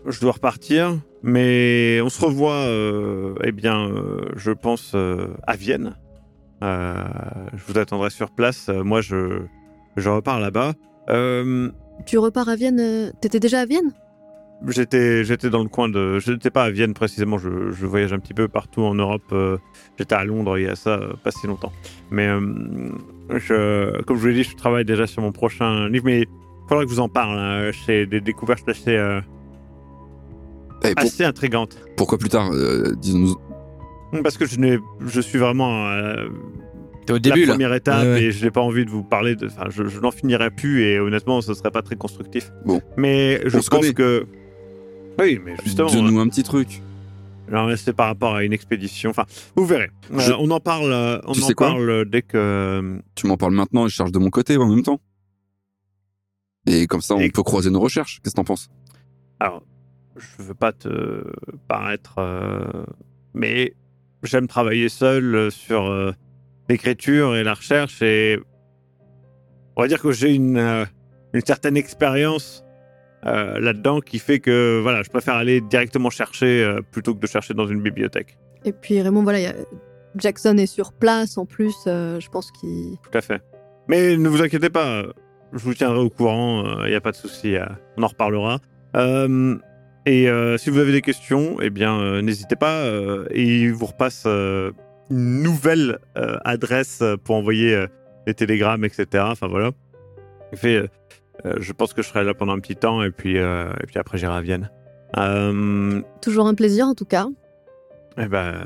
je 0.07 0.19
dois 0.21 0.31
repartir, 0.33 0.97
mais 1.23 1.99
on 2.01 2.09
se 2.09 2.23
revoit. 2.23 2.53
euh, 2.53 3.33
eh 3.43 3.51
bien, 3.51 3.87
euh, 3.89 4.29
je 4.35 4.51
pense 4.51 4.93
euh, 4.95 5.27
à 5.45 5.55
Vienne. 5.55 5.95
Euh, 6.63 6.95
je 7.53 7.71
vous 7.73 7.77
attendrai 7.79 8.09
sur 8.11 8.31
place. 8.31 8.67
Euh, 8.69 8.83
moi, 8.83 9.01
je 9.01 9.41
je 9.97 10.09
repars 10.09 10.39
là-bas. 10.39 10.73
Tu 12.05 12.17
repars 12.17 12.49
à 12.49 12.55
Vienne 12.55 12.79
euh, 12.79 13.11
T'étais 13.21 13.39
déjà 13.39 13.61
à 13.61 13.65
Vienne? 13.65 13.91
J'étais, 14.67 15.23
j'étais 15.23 15.49
dans 15.49 15.63
le 15.63 15.69
coin 15.69 15.89
de. 15.89 16.19
Je 16.19 16.31
n'étais 16.33 16.51
pas 16.51 16.65
à 16.65 16.69
Vienne 16.69 16.93
précisément, 16.93 17.39
je, 17.39 17.71
je 17.71 17.85
voyage 17.87 18.13
un 18.13 18.19
petit 18.19 18.35
peu 18.35 18.47
partout 18.47 18.81
en 18.83 18.93
Europe. 18.93 19.23
euh, 19.31 19.57
j'étais 19.97 20.13
à 20.13 20.23
Londres 20.23 20.57
il 20.59 20.65
y 20.65 20.67
a 20.67 20.75
ça 20.75 20.91
euh, 20.99 21.13
pas 21.23 21.31
si 21.31 21.47
longtemps. 21.47 21.71
Mais 22.11 22.27
je, 22.27 24.01
comme 24.03 24.17
je 24.17 24.21
vous 24.21 24.27
l'ai 24.27 24.33
dit, 24.35 24.43
je 24.43 24.55
travaille 24.55 24.85
déjà 24.85 25.07
sur 25.07 25.23
mon 25.23 25.31
prochain 25.31 25.89
livre, 25.89 26.05
mais 26.05 26.21
il 26.21 26.27
faudra 26.69 26.83
que 26.83 26.89
je 26.91 26.95
vous 26.95 26.99
en 27.01 27.09
parle. 27.09 27.39
hein. 27.39 27.71
C'est 27.87 28.05
des 28.05 28.21
découvertes 28.21 28.69
assez, 28.69 28.95
pour- 30.81 30.91
assez 30.97 31.23
intrigantes. 31.23 31.77
pourquoi 31.97 32.17
plus 32.19 32.29
tard 32.29 32.51
euh, 32.53 32.93
Disons-nous. 33.01 34.21
Parce 34.21 34.37
que 34.37 34.45
je, 34.45 34.59
n'ai, 34.59 34.77
je 34.99 35.21
suis 35.21 35.39
vraiment 35.39 35.87
au 37.11 37.15
la 37.15 37.19
début 37.19 37.45
là. 37.45 37.53
première 37.53 37.73
étape 37.73 38.03
Ouais, 38.03 38.11
ouais. 38.13 38.23
et 38.23 38.31
je 38.31 38.43
n'ai 38.45 38.51
pas 38.51 38.61
envie 38.61 38.85
de 38.85 38.89
vous 38.89 39.03
parler. 39.03 39.35
De, 39.35 39.47
enfin, 39.47 39.65
je, 39.69 39.85
je 39.87 39.99
n'en 39.99 40.11
finirai 40.11 40.49
plus 40.51 40.83
et 40.83 40.99
honnêtement, 40.99 41.41
ce 41.41 41.53
serait 41.53 41.71
pas 41.71 41.81
très 41.81 41.95
constructif. 41.95 42.51
Bon. 42.65 42.81
Mais 42.97 43.41
je 43.45 43.57
On 43.57 43.61
se 43.61 43.69
pense 43.69 43.79
connaît. 43.81 43.93
que. 43.93 44.25
Oui, 45.19 45.39
mais 45.43 45.55
justement. 45.63 45.89
Donne-nous 45.89 46.19
un 46.19 46.27
petit 46.29 46.43
truc. 46.43 46.81
Alors, 47.49 47.69
c'est 47.77 47.91
par 47.93 48.07
rapport 48.07 48.35
à 48.35 48.43
une 48.45 48.53
expédition. 48.53 49.09
Enfin, 49.09 49.25
vous 49.57 49.65
verrez. 49.65 49.89
Euh, 50.13 50.35
on 50.39 50.49
en 50.51 50.59
parle. 50.61 50.91
euh, 50.93 51.19
On 51.25 51.33
Tu 51.33 51.43
en 51.43 51.47
sais 51.47 51.53
quoi 51.53 51.67
parle 51.67 52.05
dès 52.05 52.21
que. 52.21 52.37
euh, 52.37 52.97
Tu 53.15 53.27
m'en 53.27 53.35
parles 53.35 53.53
maintenant 53.53 53.85
et 53.85 53.89
je 53.89 53.95
charge 53.95 54.11
de 54.13 54.19
mon 54.19 54.29
côté 54.29 54.55
en 54.57 54.67
même 54.69 54.83
temps. 54.83 55.01
Et 56.67 56.87
comme 56.87 57.01
ça, 57.01 57.15
on 57.15 57.19
Et- 57.19 57.31
peut 57.31 57.43
croiser 57.43 57.69
nos 57.69 57.79
recherches. 57.79 58.19
Qu'est-ce 58.23 58.35
que 58.35 58.37
t'en 58.37 58.43
penses? 58.45 58.69
Alors, 59.39 59.63
je 60.15 60.43
veux 60.43 60.53
pas 60.53 60.71
te 60.71 61.23
paraître, 61.67 62.15
euh, 62.19 62.83
mais 63.33 63.73
j'aime 64.23 64.47
travailler 64.47 64.87
seul 64.87 65.35
euh, 65.35 65.49
sur 65.49 65.87
euh, 65.87 66.11
l'écriture 66.71 67.35
et 67.35 67.43
la 67.43 67.53
recherche 67.53 68.01
et 68.01 68.39
on 69.75 69.81
va 69.81 69.87
dire 69.87 70.01
que 70.01 70.11
j'ai 70.11 70.33
une 70.33 70.57
euh, 70.57 70.85
une 71.33 71.45
certaine 71.45 71.77
expérience 71.77 72.63
euh, 73.25 73.59
là-dedans 73.59 73.99
qui 74.01 74.19
fait 74.19 74.39
que 74.39 74.79
voilà, 74.81 75.03
je 75.03 75.09
préfère 75.09 75.35
aller 75.35 75.61
directement 75.61 76.09
chercher 76.09 76.63
euh, 76.63 76.81
plutôt 76.91 77.13
que 77.15 77.19
de 77.19 77.27
chercher 77.27 77.53
dans 77.53 77.67
une 77.67 77.81
bibliothèque. 77.81 78.37
Et 78.65 78.73
puis 78.73 79.01
Raymond, 79.01 79.23
voilà, 79.23 79.49
a- 79.49 79.53
Jackson 80.17 80.57
est 80.57 80.65
sur 80.65 80.91
place 80.91 81.37
en 81.37 81.45
plus, 81.45 81.73
je 81.85 82.29
pense 82.29 82.51
qu'il... 82.51 82.97
Tout 83.01 83.17
à 83.17 83.21
fait. 83.21 83.41
Mais 83.87 84.17
ne 84.17 84.27
vous 84.27 84.41
inquiétez 84.41 84.69
pas, 84.69 85.03
je 85.53 85.59
vous 85.63 85.73
tiendrai 85.73 85.99
au 85.99 86.09
courant, 86.09 86.83
il 86.83 86.89
n'y 86.89 86.95
a 86.95 87.01
pas 87.01 87.11
de 87.11 87.15
souci, 87.15 87.55
on 87.97 88.03
en 88.03 88.07
reparlera. 88.07 88.59
Et 90.05 90.27
si 90.57 90.69
vous 90.69 90.79
avez 90.79 90.91
des 90.91 91.01
questions, 91.01 91.57
eh 91.61 91.69
bien, 91.69 92.21
n'hésitez 92.21 92.57
pas, 92.57 92.83
et 93.29 93.41
il 93.41 93.71
vous 93.73 93.85
repasse, 93.85 94.27
une 95.11 95.43
nouvelle 95.43 95.99
euh, 96.17 96.37
adresse 96.45 96.99
euh, 97.03 97.17
pour 97.17 97.35
envoyer 97.35 97.75
euh, 97.75 97.87
les 98.25 98.33
télégrammes, 98.33 98.83
etc. 98.85 99.23
Enfin 99.27 99.47
voilà. 99.47 99.71
Il 100.51 100.57
fait, 100.57 100.75
euh, 100.77 100.87
euh, 101.45 101.55
je 101.59 101.71
pense 101.73 101.93
que 101.93 102.01
je 102.01 102.07
serai 102.07 102.23
là 102.23 102.33
pendant 102.33 102.53
un 102.53 102.59
petit 102.59 102.75
temps 102.75 103.03
et 103.03 103.11
puis, 103.11 103.37
euh, 103.37 103.71
et 103.83 103.85
puis 103.85 103.97
après 103.99 104.17
j'irai 104.17 104.35
à 104.35 104.41
Vienne. 104.41 104.69
Euh, 105.17 106.01
Toujours 106.21 106.47
un 106.47 106.55
plaisir 106.55 106.87
en 106.87 106.95
tout 106.95 107.05
cas. 107.05 107.27
eh 108.17 108.25
ben, 108.27 108.65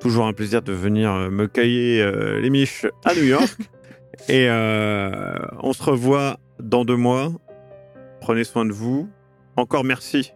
toujours 0.00 0.26
un 0.26 0.32
plaisir 0.32 0.62
de 0.62 0.72
venir 0.72 1.10
euh, 1.12 1.30
me 1.30 1.46
cailler 1.46 2.02
euh, 2.02 2.40
les 2.40 2.50
miches 2.50 2.86
à 3.04 3.14
New 3.14 3.24
York. 3.24 3.56
et 4.28 4.46
euh, 4.48 5.34
on 5.60 5.72
se 5.72 5.82
revoit 5.82 6.38
dans 6.60 6.84
deux 6.84 6.96
mois. 6.96 7.30
Prenez 8.20 8.44
soin 8.44 8.64
de 8.64 8.72
vous. 8.72 9.08
Encore 9.56 9.84
merci. 9.84 10.32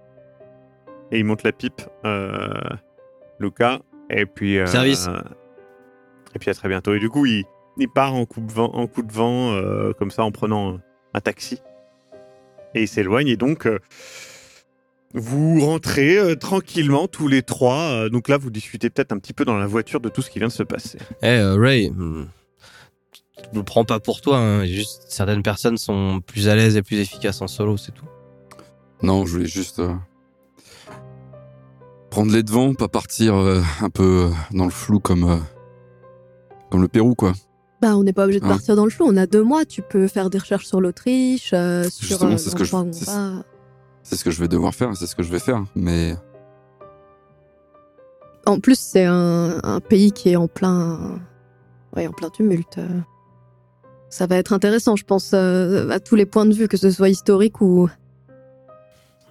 Et 1.11 1.19
il 1.19 1.25
monte 1.25 1.43
la 1.43 1.53
pipe, 1.53 1.83
euh, 2.05 2.49
Lucas. 3.39 3.81
Et 4.13 4.27
puis. 4.27 4.59
euh, 4.59 4.67
Service. 4.67 5.09
et 6.35 6.39
puis 6.39 6.51
à 6.51 6.55
très 6.55 6.69
bientôt. 6.69 6.95
Et 6.95 6.99
du 7.01 7.09
coup, 7.09 7.27
il, 7.27 7.45
il 7.79 7.89
part 7.89 8.15
en 8.15 8.25
coup 8.27 8.41
de 8.41 8.53
vent, 8.53 8.71
en 8.75 8.87
coup 8.87 9.03
de 9.03 9.13
vent 9.13 9.53
euh, 9.53 9.93
comme 9.99 10.11
ça, 10.11 10.23
en 10.23 10.31
prenant 10.31 10.79
un 11.15 11.21
taxi. 11.21 11.61
Et 12.75 12.83
il 12.83 12.89
s'éloigne. 12.89 13.29
Et 13.29 13.37
donc. 13.37 13.67
euh, 13.67 13.79
vous 15.15 15.61
rentrez 15.61 16.17
euh, 16.17 16.37
tranquillement 16.37 17.07
tous 17.07 17.29
les 17.29 17.43
trois. 17.43 17.77
euh, 17.91 18.09
donc 18.09 18.29
là, 18.31 18.39
vous 18.39 18.49
discutez 18.51 18.89
peut-être 18.89 19.13
un 19.13 19.19
petit 19.19 19.35
peu 19.35 19.45
dans 19.45 19.59
la 19.59 19.67
voiture 19.67 20.01
de 20.01 20.09
tout 20.09 20.23
ce 20.23 20.31
qui 20.31 20.39
vient 20.39 20.49
de 20.49 20.53
se 20.53 20.63
passer. 20.63 20.97
Eh, 21.23 21.27
euh, 21.27 21.55
Ray, 21.55 21.91
hmm, 21.91 22.29
je 23.53 23.59
le 23.59 23.63
prends 23.63 23.85
pas 23.85 24.01
pour 24.01 24.23
toi. 24.23 24.39
Hein. 24.39 24.65
Juste, 24.65 25.05
certaines 25.09 25.43
personnes 25.43 25.77
sont 25.77 26.23
plus 26.27 26.49
à 26.49 26.55
l'aise 26.57 26.79
et 26.79 26.83
plus 26.83 26.99
efficaces 26.99 27.43
en 27.43 27.47
solo, 27.47 27.77
c'est 27.77 27.93
tout. 27.93 28.07
Non, 29.03 29.27
je 29.27 29.33
voulais 29.33 29.45
juste 29.47 29.81
euh, 29.81 29.93
prendre 32.13 32.31
les 32.31 32.43
devants, 32.43 32.75
pas 32.75 32.89
partir 32.89 33.35
euh, 33.35 33.63
un 33.81 33.89
peu 33.89 34.27
euh, 34.27 34.29
dans 34.55 34.65
le 34.67 34.71
flou 34.71 35.01
comme 35.01 35.25
euh, 35.25 35.37
comme 36.71 36.83
le 36.83 36.89
Pérou, 36.89 37.15
quoi. 37.15 37.33
Bah, 37.81 37.97
on 37.97 38.03
n'est 38.05 38.13
pas 38.13 38.25
obligé 38.25 38.39
de 38.39 38.45
Hein. 38.45 38.49
partir 38.51 38.77
dans 38.77 38.85
le 38.85 38.91
flou. 38.91 39.07
On 39.09 39.17
a 39.17 39.27
deux 39.27 39.43
mois. 39.43 39.65
Tu 39.65 39.81
peux 39.83 40.07
faire 40.09 40.29
des 40.31 40.37
recherches 40.39 40.67
sur 40.67 40.81
l'Autriche, 40.81 41.53
euh, 41.55 41.85
sur 41.89 42.07
Justement, 42.09 42.33
euh, 42.33 42.37
c'est 42.37 42.51
ce 42.51 42.55
que 42.55 42.65
je- 42.65 42.77
c'est- 42.93 44.17
ce 44.17 44.25
que 44.25 44.31
je 44.31 44.41
vais 44.41 44.49
devoir 44.49 44.75
faire, 44.75 44.95
c'est 44.97 45.07
ce 45.07 45.17
que 45.17 45.23
je 45.23 45.31
vais 45.33 45.39
faire. 45.39 45.65
Mais 45.75 46.15
En 48.45 48.59
plus, 48.61 48.79
c'est 48.79 49.05
un, 49.05 49.61
un 49.63 49.81
pays 49.81 50.11
qui 50.13 50.31
est 50.31 50.37
en 50.37 50.49
plein, 50.49 51.21
ouais, 51.97 52.07
en 52.09 52.13
plein 52.13 52.29
tumulte. 52.29 52.79
Ça 54.11 54.27
va 54.27 54.37
être 54.37 54.53
intéressant, 54.53 54.97
je 54.97 55.05
pense, 55.05 55.31
euh, 55.33 55.89
à 55.91 56.01
tous 56.01 56.17
les 56.17 56.27
points 56.27 56.45
de 56.45 56.53
vue, 56.53 56.67
que 56.69 56.77
ce 56.77 56.91
soit 56.91 57.09
historique 57.09 57.61
ou, 57.61 57.89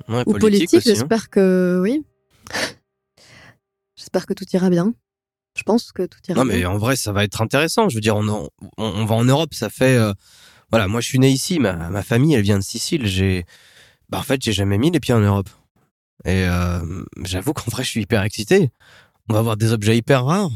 Ouais, 0.09 0.23
ou 0.25 0.33
politique. 0.33 0.73
aussi, 0.75 0.77
hein. 0.77 0.81
J'espère 0.95 1.29
que 1.29 1.79
oui. 1.83 2.03
J'espère 4.01 4.25
que 4.25 4.33
tout 4.33 4.45
ira 4.51 4.71
bien. 4.71 4.95
Je 5.55 5.61
pense 5.61 5.91
que 5.91 6.03
tout 6.07 6.17
ira 6.27 6.39
Non, 6.39 6.45
mais 6.45 6.57
bien. 6.57 6.71
en 6.71 6.77
vrai, 6.79 6.95
ça 6.95 7.11
va 7.11 7.23
être 7.23 7.39
intéressant. 7.39 7.87
Je 7.87 7.93
veux 7.95 8.01
dire, 8.01 8.15
on, 8.15 8.27
en- 8.27 8.47
on, 8.79 8.83
on 8.85 9.05
va 9.05 9.13
en 9.13 9.23
Europe, 9.25 9.53
ça 9.53 9.69
fait. 9.69 9.95
euh, 9.95 10.11
voilà, 10.71 10.87
moi, 10.87 11.01
je 11.01 11.07
suis 11.07 11.19
né 11.19 11.29
ici, 11.29 11.59
ma, 11.59 11.73
ma 11.89 12.01
famille, 12.01 12.33
elle 12.33 12.41
vient 12.41 12.57
de 12.57 12.63
Sicile. 12.63 13.05
J'ai. 13.05 13.45
Bah, 14.09 14.17
en 14.17 14.23
fait, 14.23 14.41
j'ai 14.41 14.53
jamais 14.53 14.79
mis 14.79 14.89
les 14.89 14.99
pieds 14.99 15.13
en 15.13 15.19
Europe. 15.19 15.49
Et 16.25 16.45
euh, 16.47 16.79
j'avoue 17.23 17.53
qu'en 17.53 17.69
vrai, 17.69 17.83
je 17.83 17.89
suis 17.89 18.01
hyper 18.01 18.23
excité. 18.23 18.71
On 19.29 19.33
va 19.35 19.41
voir 19.43 19.55
des 19.55 19.71
objets 19.71 19.95
hyper 19.97 20.25
rares. 20.25 20.49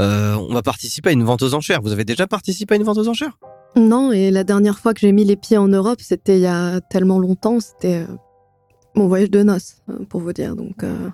Euh, 0.00 0.34
on 0.34 0.52
va 0.54 0.62
participer 0.62 1.10
à 1.10 1.12
une 1.12 1.24
vente 1.24 1.42
aux 1.42 1.54
enchères. 1.54 1.80
Vous 1.82 1.92
avez 1.92 2.04
déjà 2.04 2.26
participé 2.26 2.74
à 2.74 2.76
une 2.78 2.84
vente 2.84 2.98
aux 2.98 3.08
enchères? 3.08 3.38
Non, 3.76 4.10
et 4.12 4.30
la 4.30 4.42
dernière 4.44 4.78
fois 4.78 4.92
que 4.94 5.00
j'ai 5.00 5.12
mis 5.12 5.24
les 5.24 5.36
pieds 5.36 5.58
en 5.58 5.68
Europe, 5.68 6.00
c'était 6.00 6.36
il 6.38 6.42
y 6.42 6.46
a 6.46 6.80
tellement 6.80 7.18
longtemps. 7.20 7.60
C'était 7.60 8.06
mon 8.94 9.06
voyage 9.08 9.30
de 9.30 9.42
noces, 9.42 9.82
pour 10.08 10.20
vous 10.20 10.32
dire. 10.32 10.56
Donc, 10.56 10.82
euh, 10.82 11.10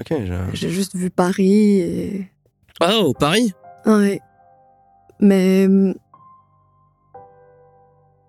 Ok. 0.00 0.14
j'ai 0.54 0.70
juste 0.70 0.94
vu 0.96 1.10
Paris 1.10 1.80
et 1.80 2.30
Oh, 2.82 3.12
Paris? 3.18 3.52
Ouais. 3.84 4.20
Mais 5.20 5.66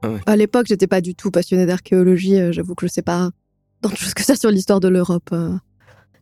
Ah 0.03 0.09
ouais. 0.09 0.19
à 0.25 0.35
l'époque, 0.35 0.65
j'étais 0.67 0.87
pas 0.87 0.99
du 1.01 1.15
tout 1.15 1.31
passionnée 1.31 1.65
d'archéologie. 1.65 2.37
euh, 2.39 2.51
J'avoue 2.51 2.75
que 2.75 2.85
je 2.87 2.91
sais 2.91 3.01
pas 3.01 3.29
tant 3.81 3.89
de 3.89 3.95
choses 3.95 4.13
que 4.13 4.23
ça 4.23 4.35
sur 4.35 4.51
l'histoire 4.51 4.79
de 4.79 4.87
l'Europe, 4.89 5.29
euh, 5.31 5.57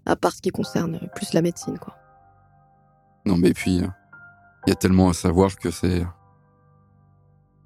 à 0.06 0.16
part 0.16 0.34
ce 0.34 0.42
qui 0.42 0.50
concerne 0.50 1.00
plus 1.16 1.34
la 1.34 1.42
médecine, 1.42 1.78
quoi. 1.80 1.96
non, 3.26 3.38
mais 3.38 3.54
puis 3.54 3.82
euh, 3.82 3.88
il 4.68 4.70
y 4.70 4.72
a 4.72 4.76
tellement 4.76 5.10
à 5.10 5.14
savoir 5.14 5.56
que 5.56 5.72
c'est 5.72 6.06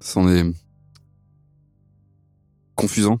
c'en 0.00 0.28
est 0.28 0.44
confusant. 2.74 3.18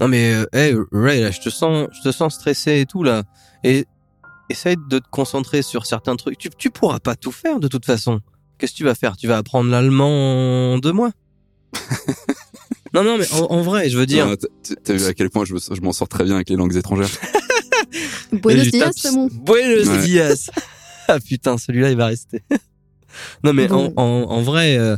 Non 0.00 0.08
mais 0.08 0.32
euh, 0.34 0.46
hey, 0.52 0.74
Ray, 0.92 1.20
là, 1.22 1.30
je 1.30 1.40
te 1.40 1.50
sens, 1.50 1.88
je 1.92 2.00
te 2.02 2.12
sens 2.12 2.34
stressé 2.34 2.80
et 2.80 2.86
tout 2.86 3.02
là. 3.02 3.22
Et 3.64 3.86
essaye 4.50 4.76
de 4.88 4.98
te 4.98 5.08
concentrer 5.10 5.62
sur 5.62 5.86
certains 5.86 6.16
trucs. 6.16 6.36
Tu, 6.38 6.50
tu 6.58 6.70
pourras 6.70 6.98
pas 7.00 7.16
tout 7.16 7.32
faire 7.32 7.60
de 7.60 7.68
toute 7.68 7.86
façon. 7.86 8.20
Qu'est-ce 8.58 8.72
que 8.72 8.76
tu 8.78 8.84
vas 8.84 8.94
faire? 8.94 9.16
Tu 9.16 9.26
vas 9.26 9.38
apprendre 9.38 9.70
l'allemand 9.70 10.72
en 10.74 10.78
deux 10.78 10.92
mois? 10.92 11.10
Non 12.92 13.04
non 13.04 13.18
mais 13.18 13.32
en, 13.34 13.44
en 13.52 13.62
vrai, 13.62 13.88
je 13.88 13.96
veux 13.96 14.04
dire. 14.06 14.26
T'as- 14.82 14.94
vu 14.94 15.04
à 15.04 15.14
quel 15.14 15.30
point 15.30 15.44
je, 15.44 15.54
me- 15.54 15.60
je 15.60 15.80
m'en 15.80 15.92
sors 15.92 16.08
très 16.08 16.24
bien 16.24 16.34
avec 16.34 16.48
les 16.48 16.56
langues 16.56 16.74
étrangères. 16.74 17.08
Buenos 18.32 18.68
dias, 18.68 18.90
bon. 19.14 19.28
Buenos 19.30 19.86
Ouais. 19.88 20.02
dias. 20.02 20.50
ah 21.08 21.20
putain, 21.20 21.56
celui-là 21.56 21.90
il 21.90 21.96
va 21.96 22.06
rester. 22.06 22.42
non 23.44 23.52
mais 23.52 23.70
en, 23.70 23.90
Bon. 23.90 23.92
en, 23.96 24.02
en 24.30 24.42
vrai, 24.42 24.76
euh, 24.76 24.96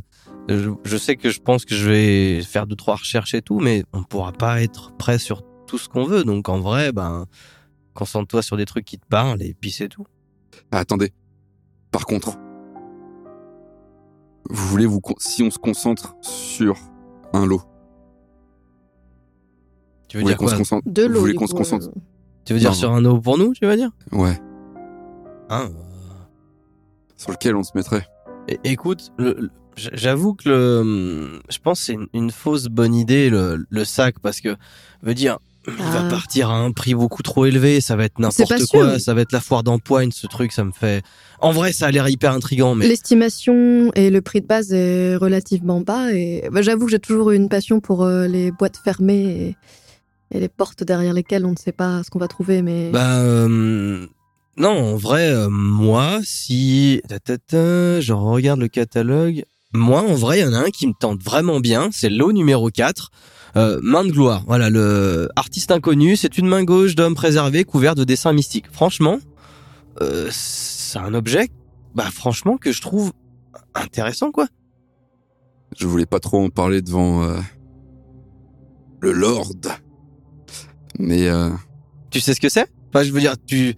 je, 0.49 0.71
je 0.85 0.97
sais 0.97 1.17
que 1.17 1.29
je 1.29 1.41
pense 1.41 1.67
que 1.67 1.75
je 1.75 1.87
vais 1.91 2.41
faire 2.43 2.67
deux 2.67 2.77
trois 2.77 2.97
recherches 2.97 3.35
et 3.35 3.43
tout, 3.43 3.61
mais 3.61 3.85
on 3.93 4.03
pourra 4.05 4.33
pas 4.33 4.63
être 4.63 4.93
prêt 4.97 5.19
sur 5.19 5.43
tout 5.67 5.77
ce 5.77 5.91
qu'on 5.91 6.05
veut. 6.05 6.25
Donc 6.25 6.49
en 6.49 6.61
vrai, 6.61 6.93
ben 6.93 7.27
concentre-toi 7.95 8.43
sur 8.43 8.57
des 8.57 8.65
trucs 8.67 8.85
qui 8.85 8.99
te 8.99 9.07
parlent 9.07 9.43
et 9.43 9.55
puis 9.55 9.71
c'est 9.71 9.89
tout. 9.89 10.07
Ah, 10.71 10.79
attendez. 10.79 11.13
Par 11.91 12.07
contre, 12.07 12.39
vous 14.51 14.67
voulez 14.69 14.87
vous 14.87 15.01
con- 15.01 15.15
si 15.19 15.43
on 15.43 15.51
se 15.51 15.59
concentre 15.59 16.17
sur 16.21 16.77
un 17.33 17.47
lot, 17.47 17.63
Tu 20.09 20.17
veux 20.17 20.23
vous 20.23 20.27
voulez 20.27 20.35
dire 20.35 20.37
qu'on 20.39 20.45
quoi? 20.47 20.53
se 20.53 20.59
concentre 20.59 20.89
De 20.91 21.03
Vous 21.03 21.09
l'eau. 21.09 21.21
voulez 21.21 21.33
du 21.33 21.39
qu'on 21.39 21.47
se 21.47 21.55
concentre 21.55 21.87
euh. 21.89 22.01
Tu 22.45 22.53
veux 22.53 22.59
dire 22.59 22.71
Non. 22.71 22.77
sur 22.77 22.93
un 22.93 23.05
eau 23.05 23.21
pour 23.21 23.39
nous, 23.39 23.53
tu 23.55 23.65
veux 23.67 23.77
dire? 23.77 23.91
Ouais. 24.11 24.39
Hein? 25.49 25.71
Sur 27.17 27.31
lequel 27.33 27.57
on 27.57 27.63
se 27.63 27.71
mettrait 27.75 28.07
é- 28.49 28.59
Écoute, 28.65 29.13
j'avoue 29.77 30.35
que 30.35 30.49
le, 30.49 31.41
je 31.49 31.59
pense 31.59 31.79
que 31.81 31.87
c'est 31.87 31.93
une, 31.95 32.09
une 32.15 32.31
fausse 32.31 32.67
bonne 32.67 32.95
idée 32.95 33.31
le, 33.31 33.65
le 33.69 33.85
sac 33.85 34.19
parce 34.21 34.41
que 34.41 34.57
veut 35.03 35.15
dire 35.15 35.39
il 35.69 35.75
va 35.75 36.05
Ah. 36.07 36.09
partir 36.11 36.51
à 36.51 36.57
un 36.57 36.73
prix 36.73 36.95
beaucoup 36.95 37.23
trop 37.23 37.47
élevé, 37.47 37.81
ça 37.81 37.95
va 37.97 38.05
être 38.05 38.19
n'importe 38.19 38.59
sûr. 38.59 38.69
quoi, 38.69 38.99
ça 38.99 39.15
va 39.15 39.21
être 39.21 39.33
la 39.33 39.41
foire 39.41 39.63
d'empoigne, 39.63 40.11
ce 40.13 40.27
truc, 40.27 40.53
ça 40.53 40.65
me 40.65 40.73
fait. 40.73 41.03
En 41.41 41.53
vrai, 41.53 41.73
ça 41.73 41.87
a 41.87 41.91
l'air 41.91 42.09
hyper 42.09 42.33
intrigant, 42.33 42.75
mais 42.75 42.87
L'estimation 42.89 43.91
et 43.95 44.11
le 44.11 44.21
prix 44.23 44.41
de 44.41 44.47
base 44.47 44.73
est 44.73 45.17
relativement 45.17 45.81
bas. 45.81 46.13
Et 46.13 46.49
bah, 46.51 46.63
j'avoue 46.63 46.87
que 46.87 46.91
j'ai 46.93 46.99
toujours 46.99 47.31
eu 47.31 47.37
une 47.37 47.49
passion 47.49 47.81
pour 47.81 48.03
euh, 48.05 48.27
les 48.27 48.51
boîtes 48.51 48.77
fermées 48.83 49.57
et, 50.33 50.37
et 50.37 50.41
les 50.41 50.49
portes 50.49 50.83
derrière 50.85 51.13
lesquelles 51.13 51.45
on 51.47 51.53
ne 51.53 51.57
sait 51.57 51.73
pas 51.73 52.03
ce 52.05 52.11
qu'on 52.11 52.19
va 52.19 52.29
trouver. 52.29 52.63
Mais 52.63 52.91
bah 52.91 53.19
euh, 53.21 54.07
non, 54.57 54.71
en 54.93 54.97
vrai, 54.97 55.29
euh, 55.31 55.49
moi, 55.51 56.21
si 56.25 57.01
je 57.09 58.13
regarde 58.13 58.61
le 58.61 58.69
catalogue, 58.69 59.45
moi, 59.73 60.03
en 60.03 60.15
vrai, 60.15 60.41
il 60.41 60.43
y 60.43 60.47
en 60.47 60.53
a 60.53 60.59
un 60.59 60.71
qui 60.71 60.87
me 60.87 60.93
tente 60.99 61.23
vraiment 61.23 61.61
bien, 61.61 61.89
c'est 61.93 62.11
l'eau 62.11 62.33
numéro 62.33 62.69
4. 62.71 63.11
Euh, 63.57 63.79
main 63.83 64.05
de 64.05 64.11
gloire, 64.11 64.45
voilà, 64.47 64.71
le 64.71 65.29
artiste 65.37 65.71
inconnu, 65.71 66.17
c'est 66.17 66.39
une 66.39 66.47
main 66.49 66.65
gauche 66.65 66.95
d'homme 66.95 67.15
préservé 67.15 67.65
couvert 67.65 67.95
de 67.95 68.05
dessins 68.05 68.33
mystiques. 68.33 68.67
Franchement, 68.73 69.19
euh, 70.01 70.29
c'est 70.31 70.99
un 70.99 71.13
objet, 71.13 71.51
bah 71.95 72.11
franchement 72.11 72.57
que 72.57 72.73
je 72.73 72.81
trouve 72.81 73.13
intéressant 73.75 74.31
quoi. 74.33 74.47
Je 75.79 75.87
voulais 75.87 76.07
pas 76.07 76.21
trop 76.21 76.43
en 76.43 76.49
parler 76.49 76.81
devant 76.83 77.23
euh, 77.25 77.39
le 79.01 79.13
Lord. 79.13 79.55
Mais 80.99 81.29
euh, 81.29 81.51
Tu 82.11 82.21
sais 82.21 82.35
ce 82.35 82.41
que 82.41 82.49
c'est? 82.49 82.71
Enfin, 82.89 83.05
je 83.05 83.13
veux 83.13 83.21
dire, 83.21 83.35
tu, 83.47 83.75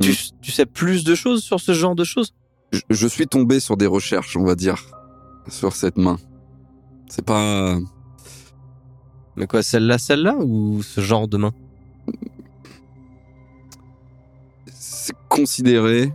tu, 0.00 0.10
Mm. 0.10 0.14
tu 0.40 0.52
sais 0.52 0.66
plus 0.66 1.04
de 1.04 1.14
choses 1.14 1.42
sur 1.42 1.60
ce 1.60 1.72
genre 1.74 1.94
de 1.94 2.04
choses? 2.04 2.34
Je, 2.72 2.80
je 2.90 3.06
suis 3.06 3.26
tombé 3.26 3.60
sur 3.60 3.76
des 3.76 3.86
recherches, 3.86 4.36
on 4.36 4.44
va 4.44 4.54
dire, 4.54 4.82
sur 5.48 5.74
cette 5.74 5.96
main. 5.96 6.18
C'est 7.08 7.24
pas... 7.24 7.78
Mais 9.36 9.46
quoi, 9.46 9.62
celle-là, 9.62 9.98
celle-là 9.98 10.36
ou 10.38 10.82
ce 10.82 11.00
genre 11.00 11.28
de 11.28 11.36
main? 11.38 11.52
C'est 14.72 15.16
considéré... 15.28 16.12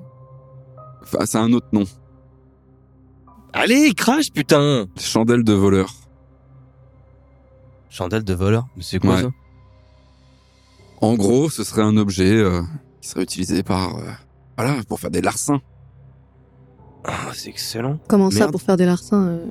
Enfin, 1.01 1.25
c'est 1.25 1.37
un 1.37 1.51
autre 1.53 1.67
nom. 1.71 1.85
Allez, 3.53 3.93
crash, 3.93 4.31
putain 4.31 4.87
Chandelle 4.99 5.43
de 5.43 5.53
voleur. 5.53 5.93
Chandelle 7.89 8.23
de 8.23 8.33
voleur, 8.33 8.67
mais 8.75 8.83
c'est 8.83 8.99
quoi 8.99 9.15
Ouais. 9.15 9.21
ça? 9.23 9.29
En 11.01 11.15
gros, 11.15 11.49
ce 11.49 11.63
serait 11.63 11.81
un 11.81 11.95
objet 11.97 12.33
euh, 12.35 12.61
qui 13.01 13.09
serait 13.09 13.23
utilisé 13.23 13.63
par... 13.63 13.95
euh, 13.97 14.01
voilà, 14.57 14.83
pour 14.87 14.99
faire 14.99 15.11
des 15.11 15.21
larcins. 15.21 15.61
Ah, 17.05 17.31
c'est 17.33 17.49
excellent. 17.49 17.99
comment 18.07 18.29
ça 18.29 18.49
pour 18.49 18.61
faire 18.61 18.75
des 18.75 18.85
larcins 18.85 19.27
euh, 19.27 19.45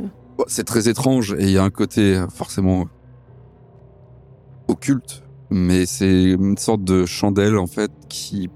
C'est 0.46 0.64
très 0.64 0.88
étrange 0.88 1.32
et 1.38 1.44
il 1.44 1.50
y 1.50 1.58
a 1.58 1.62
un 1.64 1.70
côté 1.70 2.22
forcément 2.34 2.86
occulte, 4.68 5.22
mais 5.50 5.86
c'est 5.86 6.22
une 6.24 6.56
sorte 6.56 6.84
de 6.84 7.06
chandelle 7.06 7.56
en 7.56 7.66
fait 7.66 7.90
qui 8.08 8.48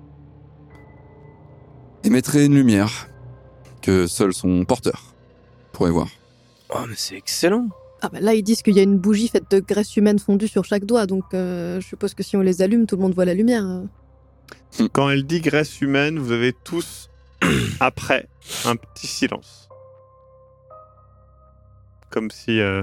émettrait 2.04 2.46
une 2.46 2.54
lumière 2.54 3.08
que 3.82 4.06
seul 4.06 4.32
son 4.32 4.64
porteur 4.64 5.14
pourrait 5.72 5.90
voir. 5.90 6.08
Oh, 6.70 6.78
mais 6.88 6.94
c'est 6.96 7.16
excellent. 7.16 7.68
Ah 8.02 8.08
bah 8.08 8.20
là, 8.20 8.34
ils 8.34 8.42
disent 8.42 8.62
qu'il 8.62 8.74
y 8.74 8.80
a 8.80 8.82
une 8.82 8.96
bougie 8.98 9.28
faite 9.28 9.50
de 9.50 9.60
graisse 9.60 9.96
humaine 9.96 10.18
fondue 10.18 10.48
sur 10.48 10.64
chaque 10.64 10.84
doigt, 10.84 11.06
donc 11.06 11.24
euh, 11.34 11.80
je 11.80 11.86
suppose 11.86 12.14
que 12.14 12.22
si 12.22 12.36
on 12.36 12.40
les 12.40 12.62
allume, 12.62 12.86
tout 12.86 12.96
le 12.96 13.02
monde 13.02 13.14
voit 13.14 13.26
la 13.26 13.34
lumière. 13.34 13.62
hein. 13.64 13.88
Quand 14.92 15.10
elle 15.10 15.24
dit 15.24 15.40
graisse 15.40 15.80
humaine, 15.80 16.18
vous 16.18 16.32
avez 16.32 16.54
tous, 16.64 17.10
après, 17.80 18.28
un 18.64 18.76
petit 18.76 19.06
silence. 19.06 19.68
Comme 22.10 22.30
si 22.30 22.60
euh, 22.60 22.82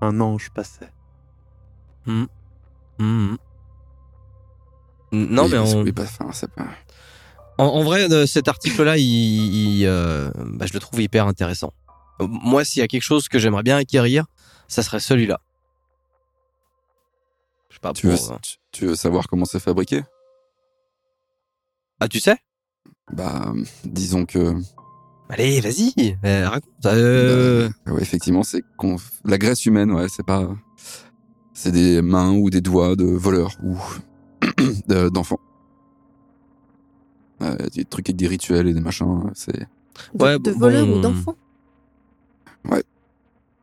un 0.00 0.20
ange 0.20 0.50
passait. 0.50 0.90
Mhm. 2.98 3.36
Non, 5.12 5.48
mais 5.48 5.58
on- 5.58 5.84
pas- 5.92 6.04
pas- 6.54 6.68
En, 7.58 7.64
en 7.64 7.82
vrai, 7.82 8.26
cet 8.26 8.46
article-là, 8.48 8.98
il, 8.98 9.02
il, 9.04 9.86
euh, 9.86 10.30
bah, 10.36 10.66
je 10.66 10.72
le 10.74 10.78
trouve 10.80 11.00
hyper 11.00 11.26
intéressant. 11.26 11.72
Moi, 12.20 12.64
s'il 12.64 12.80
y 12.80 12.84
a 12.84 12.88
quelque 12.88 13.02
chose 13.02 13.28
que 13.28 13.38
j'aimerais 13.38 13.62
bien 13.62 13.76
acquérir, 13.76 14.26
ça 14.68 14.82
serait 14.82 15.00
celui-là. 15.00 15.40
Je 17.70 17.74
sais 17.74 17.80
pas 17.80 17.92
tu, 17.92 18.06
veux, 18.06 18.16
pour, 18.16 18.32
euh, 18.32 18.36
tu, 18.42 18.56
tu 18.72 18.86
veux 18.86 18.94
savoir 18.96 19.26
comment 19.28 19.44
c'est 19.44 19.60
fabriqué? 19.60 20.02
Ah, 22.00 22.08
tu 22.08 22.20
sais? 22.20 22.36
Bah, 23.12 23.52
disons 23.84 24.24
que 24.24 24.54
Allez, 25.30 25.60
vas-y, 25.60 26.16
euh, 26.24 26.48
raconte. 26.48 26.64
Euh, 26.86 27.68
Bah, 27.86 27.92
ouais, 27.92 28.02
effectivement, 28.02 28.42
c'est 28.42 28.62
la 29.24 29.38
graisse 29.38 29.66
humaine, 29.66 29.90
ouais, 29.92 30.08
c'est 30.08 30.24
pas 30.24 30.48
c'est 31.60 31.72
des 31.72 32.02
mains 32.02 32.32
ou 32.32 32.50
des 32.50 32.60
doigts 32.60 32.94
de 32.94 33.04
voleurs 33.04 33.50
ou 33.64 33.76
de- 34.88 35.08
d'enfants. 35.08 35.40
Euh, 37.42 37.56
des 37.74 37.84
trucs 37.84 38.08
avec 38.08 38.16
des 38.16 38.28
rituels 38.28 38.68
et 38.68 38.72
des 38.74 38.80
machins, 38.80 39.28
c'est 39.34 39.58
De, 40.14 40.22
Ouais, 40.24 40.38
de 40.38 40.50
voleurs 40.52 40.86
bon. 40.86 40.98
ou 40.98 41.00
d'enfants? 41.00 41.34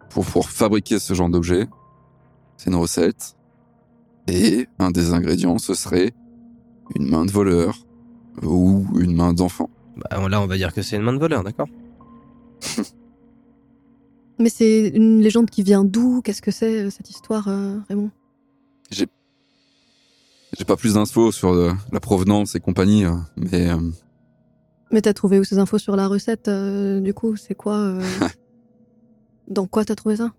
Pour 0.10 0.26
pour 0.26 0.50
fabriquer 0.50 1.00
ce 1.00 1.14
genre 1.14 1.30
d'objet, 1.30 1.68
c'est 2.58 2.70
une 2.70 2.76
recette 2.76 3.36
et 4.28 4.68
un 4.80 4.92
des 4.92 5.14
ingrédients 5.14 5.58
ce 5.58 5.74
serait 5.74 6.12
une 6.96 7.10
main 7.10 7.26
de 7.26 7.32
voleur 7.32 7.78
ou 8.44 8.86
une 9.00 9.16
main 9.16 9.34
d'enfant. 9.34 9.70
bah, 9.98 10.28
là, 10.30 10.42
on 10.42 10.48
va 10.48 10.58
dire 10.58 10.74
que 10.74 10.82
c'est 10.82 10.98
une 10.98 11.02
main 11.04 11.14
de 11.14 11.20
voleur, 11.20 11.44
d'accord? 11.44 11.68
Mais 14.40 14.50
c'est 14.50 14.90
une 14.90 15.22
légende 15.22 15.50
qui 15.50 15.64
vient 15.64 15.84
d'où? 15.86 16.22
Qu'est-ce 16.22 16.42
que 16.42 16.52
c'est 16.52 16.86
euh, 16.86 16.90
cette 16.90 17.10
histoire, 17.10 17.48
euh, 17.48 17.78
Raymond? 17.90 18.12
J'ai 20.58 20.64
pas 20.64 20.78
plus 20.78 20.94
d'infos 20.94 21.32
sur 21.32 21.50
euh, 21.50 21.74
la 21.92 22.00
provenance 22.00 22.56
et 22.56 22.60
compagnie, 22.62 23.04
euh, 23.04 23.12
mais 23.36 23.70
euh, 23.70 23.78
Mais 24.92 25.02
t'as 25.02 25.14
trouvé 25.14 25.38
où 25.40 25.44
ces 25.44 25.58
infos 25.58 25.80
sur 25.80 25.96
la 25.98 26.08
recette 26.08 26.48
euh, 26.48 27.02
Du 27.02 27.14
coup, 27.14 27.36
c'est 27.36 27.56
quoi 27.56 27.98
Dans 29.50 29.68
quoi 29.68 29.84
t'as 29.84 29.96
trouvé 29.96 30.16
ça? 30.16 30.32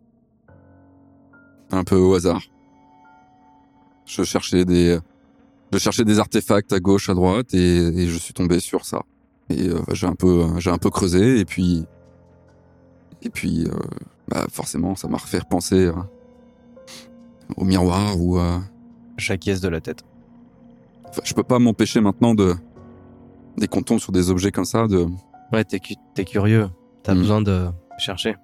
Un 1.71 1.85
peu 1.85 1.97
au 1.97 2.15
hasard. 2.15 2.41
Je 4.07 4.23
cherchais 4.23 4.65
des, 4.65 4.99
je 5.73 5.79
cherchais 5.79 6.05
des 6.05 6.19
artefacts 6.19 6.73
à 6.73 6.81
gauche, 6.81 7.11
à 7.11 7.15
droite, 7.15 7.53
et, 7.53 7.79
et 7.79 8.07
je 8.07 8.17
suis 8.17 8.33
tombé 8.33 8.61
sur 8.61 8.85
ça. 8.87 9.03
Et 9.51 9.69
j'ai 9.93 10.07
un 10.07 10.15
peu, 10.15 10.47
j'ai 10.59 10.71
un 10.71 10.79
peu 10.79 10.91
creusé, 10.91 11.41
et 11.41 11.45
puis, 11.45 11.85
et 13.23 13.31
puis, 13.31 13.65
euh, 13.67 13.73
bah 14.29 14.47
forcément, 14.51 14.95
ça 14.95 15.09
m'a 15.09 15.17
refait 15.19 15.41
penser 15.49 15.91
au 17.57 17.65
miroir 17.65 18.21
ou 18.21 18.39
à. 18.39 18.61
Chaque 19.19 19.45
de 19.45 19.69
la 19.69 19.81
tête. 19.81 20.05
Enfin, 21.09 21.23
je 21.25 21.33
peux 21.33 21.43
pas 21.43 21.59
m'empêcher 21.59 22.01
maintenant 22.01 22.35
de, 22.35 22.55
dès 23.57 23.67
qu'on 23.67 23.83
tombe 23.83 23.99
sur 23.99 24.13
des 24.13 24.29
objets 24.31 24.53
comme 24.53 24.65
ça, 24.67 24.87
de. 24.87 25.07
Ouais, 25.53 25.65
t'es, 25.65 25.81
cu- 25.81 25.95
t'es 26.15 26.25
curieux. 26.25 26.69
T'as 27.03 27.15
Mm. 27.15 27.19
besoin 27.19 27.41
de 27.41 27.69
chercher. 27.99 28.37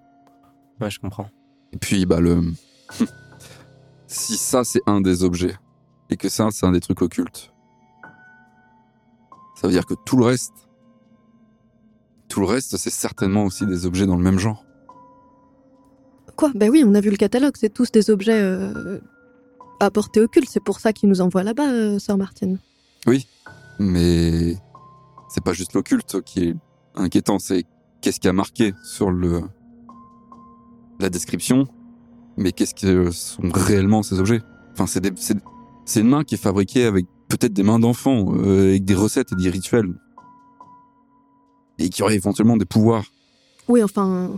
Ouais, 0.80 0.88
je 0.90 0.98
comprends. 1.00 1.26
Et 1.72 1.76
puis, 1.78 2.06
bah 2.06 2.20
le, 2.20 2.42
si 4.06 4.37
ça 4.37 4.64
c'est 4.64 4.80
un 4.87 5.00
des 5.00 5.24
objets 5.24 5.56
et 6.11 6.16
que 6.16 6.28
ça 6.28 6.48
c'est 6.50 6.64
un 6.66 6.72
des 6.72 6.80
trucs 6.80 7.02
occultes, 7.02 7.52
ça 9.56 9.66
veut 9.66 9.72
dire 9.72 9.87
que 9.87 9.94
tout 10.06 10.16
le 10.16 10.24
reste, 10.24 10.52
tout 12.33 12.40
le 12.40 12.47
reste, 12.47 12.79
c'est 12.79 12.88
certainement 12.88 13.45
aussi 13.45 13.66
des 13.66 13.85
objets 13.85 14.07
dans 14.07 14.16
le 14.16 14.23
même 14.23 14.38
genre. 14.38 14.64
Quoi? 16.35 16.51
Ben 16.55 16.71
oui, 16.71 16.83
on 16.87 16.95
a 16.95 17.01
vu 17.03 17.11
le 17.11 17.18
catalogue, 17.18 17.53
c'est 17.59 17.68
tous 17.73 17.92
des 17.92 18.09
objets 18.09 18.40
euh, 18.40 18.99
à 19.81 19.90
portée 19.90 20.23
occulte, 20.23 20.49
c'est 20.51 20.64
pour 20.64 20.81
ça 20.81 20.95
qu'ils 20.95 21.11
nous 21.11 21.21
envoient 21.21 21.42
là-bas, 21.42 21.71
euh, 21.71 21.99
Sœur 21.99 22.16
Martine. 22.16 22.59
Mais 23.79 24.57
c'est 25.29 25.45
pas 25.45 25.53
juste 25.53 25.75
l'occulte 25.75 26.23
qui 26.23 26.45
est 26.49 26.55
inquiétant, 26.95 27.38
c'est 27.38 27.64
qu'est-ce 28.01 28.18
qui 28.18 28.29
a 28.29 28.33
marqué 28.33 28.73
sur 28.83 29.11
le 29.11 29.42
la 31.01 31.11
description, 31.11 31.66
mais 32.38 32.53
qu'est-ce 32.53 32.75
que 32.75 33.11
sont 33.11 33.42
réellement 33.53 34.03
ces 34.03 34.21
objets? 34.21 34.40
Enfin, 34.73 34.87
c'est 34.87 35.01
des- 35.01 35.12
c'est 35.85 36.01
une 36.01 36.09
main 36.09 36.25
qui 36.25 36.37
est 36.37 36.42
fabriquée 36.42 36.87
avec 36.87 37.05
peut-être 37.29 37.53
des 37.53 37.62
mains 37.62 37.79
d'enfants, 37.79 38.33
euh, 38.37 38.68
avec 38.71 38.87
des 38.87 38.95
recettes 38.95 39.33
et 39.33 39.37
des 39.37 39.51
rituels, 39.51 39.92
et 41.83 41.88
qui 41.88 42.03
aurait 42.03 42.14
éventuellement 42.14 42.57
des 42.57 42.64
pouvoirs. 42.64 43.05
Oui, 43.68 43.83
enfin, 43.83 44.31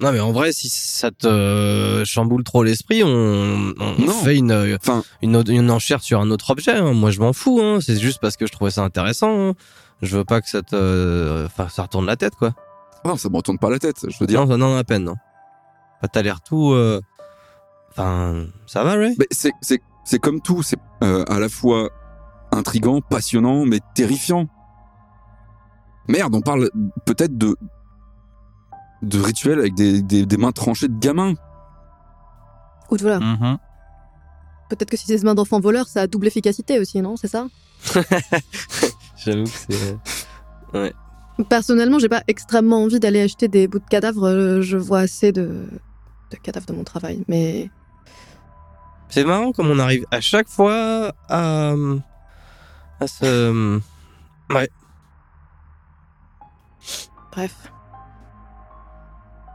Non, 0.00 0.12
mais 0.12 0.20
en 0.20 0.32
vrai, 0.32 0.52
si 0.52 0.68
ça 0.68 1.10
te 1.10 1.26
euh, 1.26 2.04
chamboule 2.04 2.44
trop 2.44 2.62
l'esprit, 2.62 3.02
on, 3.04 3.74
fait 4.24 4.36
une, 4.36 4.50
euh, 4.52 4.76
Enfin, 4.80 5.02
une, 5.22 5.70
enchère 5.70 6.02
sur 6.02 6.20
un 6.20 6.30
autre 6.30 6.50
objet. 6.50 6.72
hein. 6.72 6.92
Moi, 6.92 7.10
je 7.10 7.20
m'en 7.20 7.32
fous. 7.32 7.60
Hein. 7.62 7.78
C'est 7.80 7.98
juste 7.98 8.18
parce 8.20 8.36
que 8.36 8.46
je 8.46 8.52
trouvais 8.52 8.70
ça 8.70 8.82
intéressant. 8.82 9.50
hein. 9.50 9.54
Je 10.02 10.16
veux 10.18 10.24
pas 10.24 10.40
que 10.42 10.48
ça 10.48 10.62
te, 10.62 10.76
euh, 10.76 11.46
enfin, 11.46 11.68
ça 11.68 11.82
retourne 11.82 12.04
la 12.06 12.16
tête, 12.16 12.34
quoi. 12.34 12.54
non, 13.04 13.16
ça 13.16 13.28
me 13.30 13.36
retourne 13.36 13.58
pas 13.58 13.70
la 13.70 13.78
tête. 13.78 13.96
Je 14.08 14.16
veux 14.20 14.26
dire, 14.26 14.46
Non, 14.46 14.58
non, 14.58 14.76
à 14.76 14.84
peine, 14.84 15.04
non. 15.04 15.16
Enfin, 15.98 16.08
T'as 16.12 16.22
l'air 16.22 16.42
tout, 16.42 16.72
euh, 16.72 17.00
enfin, 17.90 18.44
ça 18.66 18.84
va, 18.84 18.92
Ray? 18.92 19.14
Mais 19.18 19.26
c'est 19.30 19.52
c'est 19.62 19.80
c'est 20.04 20.18
comme 20.18 20.42
tout, 20.42 20.62
c'est 20.62 20.76
euh, 21.02 21.24
à 21.28 21.38
la 21.38 21.48
fois 21.48 21.88
intrigant, 22.52 23.00
passionnant, 23.00 23.64
mais 23.64 23.80
terrifiant. 23.94 24.48
Merde, 26.08 26.34
on 26.34 26.40
parle 26.40 26.70
peut-être 27.04 27.36
de 27.36 27.56
de 29.02 29.20
rituels 29.20 29.58
avec 29.58 29.74
des, 29.74 30.00
des, 30.02 30.24
des 30.26 30.36
mains 30.36 30.52
tranchées 30.52 30.88
de 30.88 30.98
gamins. 30.98 31.34
ou 32.90 32.96
voilà. 32.98 33.20
Mhm. 33.20 33.58
Peut-être 34.70 34.90
que 34.90 34.96
si 34.96 35.06
c'est 35.06 35.16
des 35.16 35.22
mains 35.24 35.34
d'enfants 35.34 35.60
voleurs, 35.60 35.86
ça 35.86 36.00
a 36.02 36.06
double 36.06 36.26
efficacité 36.26 36.80
aussi, 36.80 37.00
non? 37.02 37.16
C'est 37.16 37.28
ça? 37.28 37.46
J'avoue 39.16 39.44
que 39.44 39.50
c'est. 39.50 39.96
euh, 40.74 40.90
Personnellement, 41.48 41.98
j'ai 41.98 42.08
pas 42.08 42.22
extrêmement 42.26 42.82
envie 42.82 42.98
d'aller 42.98 43.20
acheter 43.20 43.46
des 43.48 43.68
bouts 43.68 43.78
de 43.78 43.84
cadavres. 43.84 44.24
euh, 44.28 44.62
Je 44.62 44.76
vois 44.78 45.00
assez 45.00 45.30
de, 45.32 45.68
de 46.30 46.36
cadavres 46.42 46.66
de 46.66 46.72
mon 46.72 46.82
travail. 46.84 47.22
Mais 47.28 47.70
C'est 49.10 49.24
marrant 49.24 49.52
comme 49.52 49.68
on 49.70 49.78
arrive 49.78 50.04
à 50.10 50.20
chaque 50.20 50.48
fois 50.48 51.12
à, 51.28 51.74
à 52.98 53.06
se. 53.06 53.78
Bref. 57.36 57.70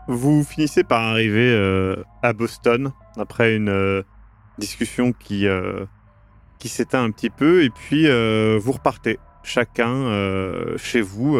Vous 0.07 0.43
finissez 0.43 0.83
par 0.83 1.01
arriver 1.01 1.51
euh, 1.51 2.03
à 2.21 2.33
Boston 2.33 2.91
après 3.17 3.55
une 3.55 3.69
euh, 3.69 4.03
discussion 4.59 5.13
qui, 5.13 5.47
euh, 5.47 5.85
qui 6.59 6.69
s'éteint 6.69 7.03
un 7.03 7.11
petit 7.11 7.31
peu 7.31 7.63
et 7.63 7.69
puis 7.69 8.07
vous 8.59 8.71
repartez 8.71 9.19
chacun 9.43 10.05
chez 10.77 11.01
vous 11.01 11.39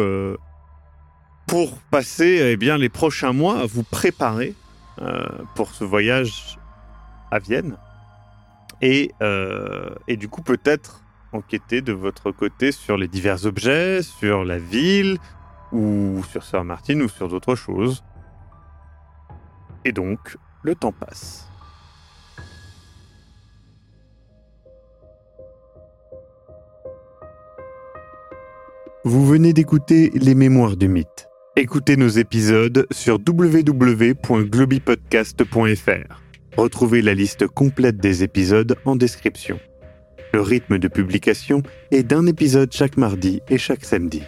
pour 1.46 1.78
passer 1.90 2.50
eh 2.52 2.56
bien, 2.56 2.76
les 2.76 2.88
prochains 2.88 3.32
mois 3.32 3.60
à 3.60 3.66
vous 3.66 3.84
préparer 3.84 4.54
pour 5.54 5.70
ce 5.70 5.84
voyage 5.84 6.58
à 7.30 7.38
Vienne 7.38 7.76
et, 8.80 9.12
et 10.08 10.16
du 10.16 10.28
coup 10.28 10.42
peut-être 10.42 11.04
enquêter 11.32 11.80
de 11.82 11.92
votre 11.92 12.32
côté 12.32 12.72
sur 12.72 12.96
les 12.96 13.06
divers 13.06 13.46
objets, 13.46 14.02
sur 14.02 14.44
la 14.44 14.58
ville 14.58 15.18
ou 15.72 16.22
sur 16.30 16.44
Sœur 16.44 16.64
Martine 16.64 17.02
ou 17.02 17.08
sur 17.08 17.28
d'autres 17.28 17.54
choses. 17.54 18.02
Et 19.84 19.92
donc, 19.92 20.36
le 20.62 20.74
temps 20.74 20.92
passe. 20.92 21.48
Vous 29.04 29.26
venez 29.26 29.52
d'écouter 29.52 30.12
Les 30.14 30.36
Mémoires 30.36 30.76
du 30.76 30.86
Mythe. 30.86 31.28
Écoutez 31.56 31.96
nos 31.96 32.08
épisodes 32.08 32.86
sur 32.92 33.18
www.globipodcast.fr. 33.26 36.22
Retrouvez 36.56 37.02
la 37.02 37.14
liste 37.14 37.48
complète 37.48 37.96
des 37.96 38.22
épisodes 38.22 38.76
en 38.84 38.94
description. 38.94 39.58
Le 40.32 40.40
rythme 40.40 40.78
de 40.78 40.86
publication 40.86 41.64
est 41.90 42.04
d'un 42.04 42.26
épisode 42.26 42.72
chaque 42.72 42.96
mardi 42.96 43.40
et 43.48 43.58
chaque 43.58 43.84
samedi. 43.84 44.22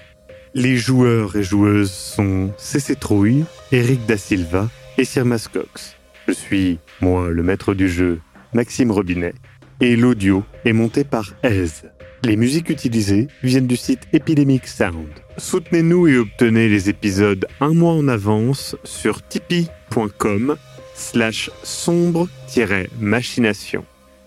Les 0.57 0.77
joueurs 0.77 1.35
et 1.35 1.43
joueuses 1.43 1.91
sont 1.91 2.53
CC 2.59 2.95
Trouille, 2.95 3.45
Eric 3.73 4.07
Da 4.07 4.17
Silva 4.17 4.71
et 4.97 5.05
Sir 5.05 5.25
Cox. 5.53 5.97
Je 6.29 6.33
suis, 6.33 6.79
moi, 7.01 7.29
le 7.31 7.43
maître 7.43 7.75
du 7.75 7.89
jeu, 7.89 8.21
Maxime 8.53 8.93
Robinet, 8.93 9.35
et 9.81 9.97
l'audio 9.97 10.45
est 10.65 10.73
monté 10.73 11.03
par 11.03 11.35
Aise. 11.43 11.91
Les 12.23 12.37
musiques 12.37 12.71
utilisées 12.71 13.27
viennent 13.43 13.67
du 13.67 13.77
site 13.77 14.07
Epidemic 14.13 14.69
Sound. 14.69 15.09
Soutenez-nous 15.39 16.07
et 16.07 16.19
obtenez 16.19 16.69
les 16.69 16.89
épisodes 16.89 17.49
un 17.61 17.75
mois 17.75 17.95
en 17.95 18.07
avance 18.07 18.77
sur 18.85 19.27
tipeee.com 19.27 20.55
slash 20.95 21.51
sombre-machination. 21.65 23.85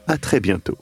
À 0.07 0.17
très 0.17 0.41
bientôt. 0.41 0.77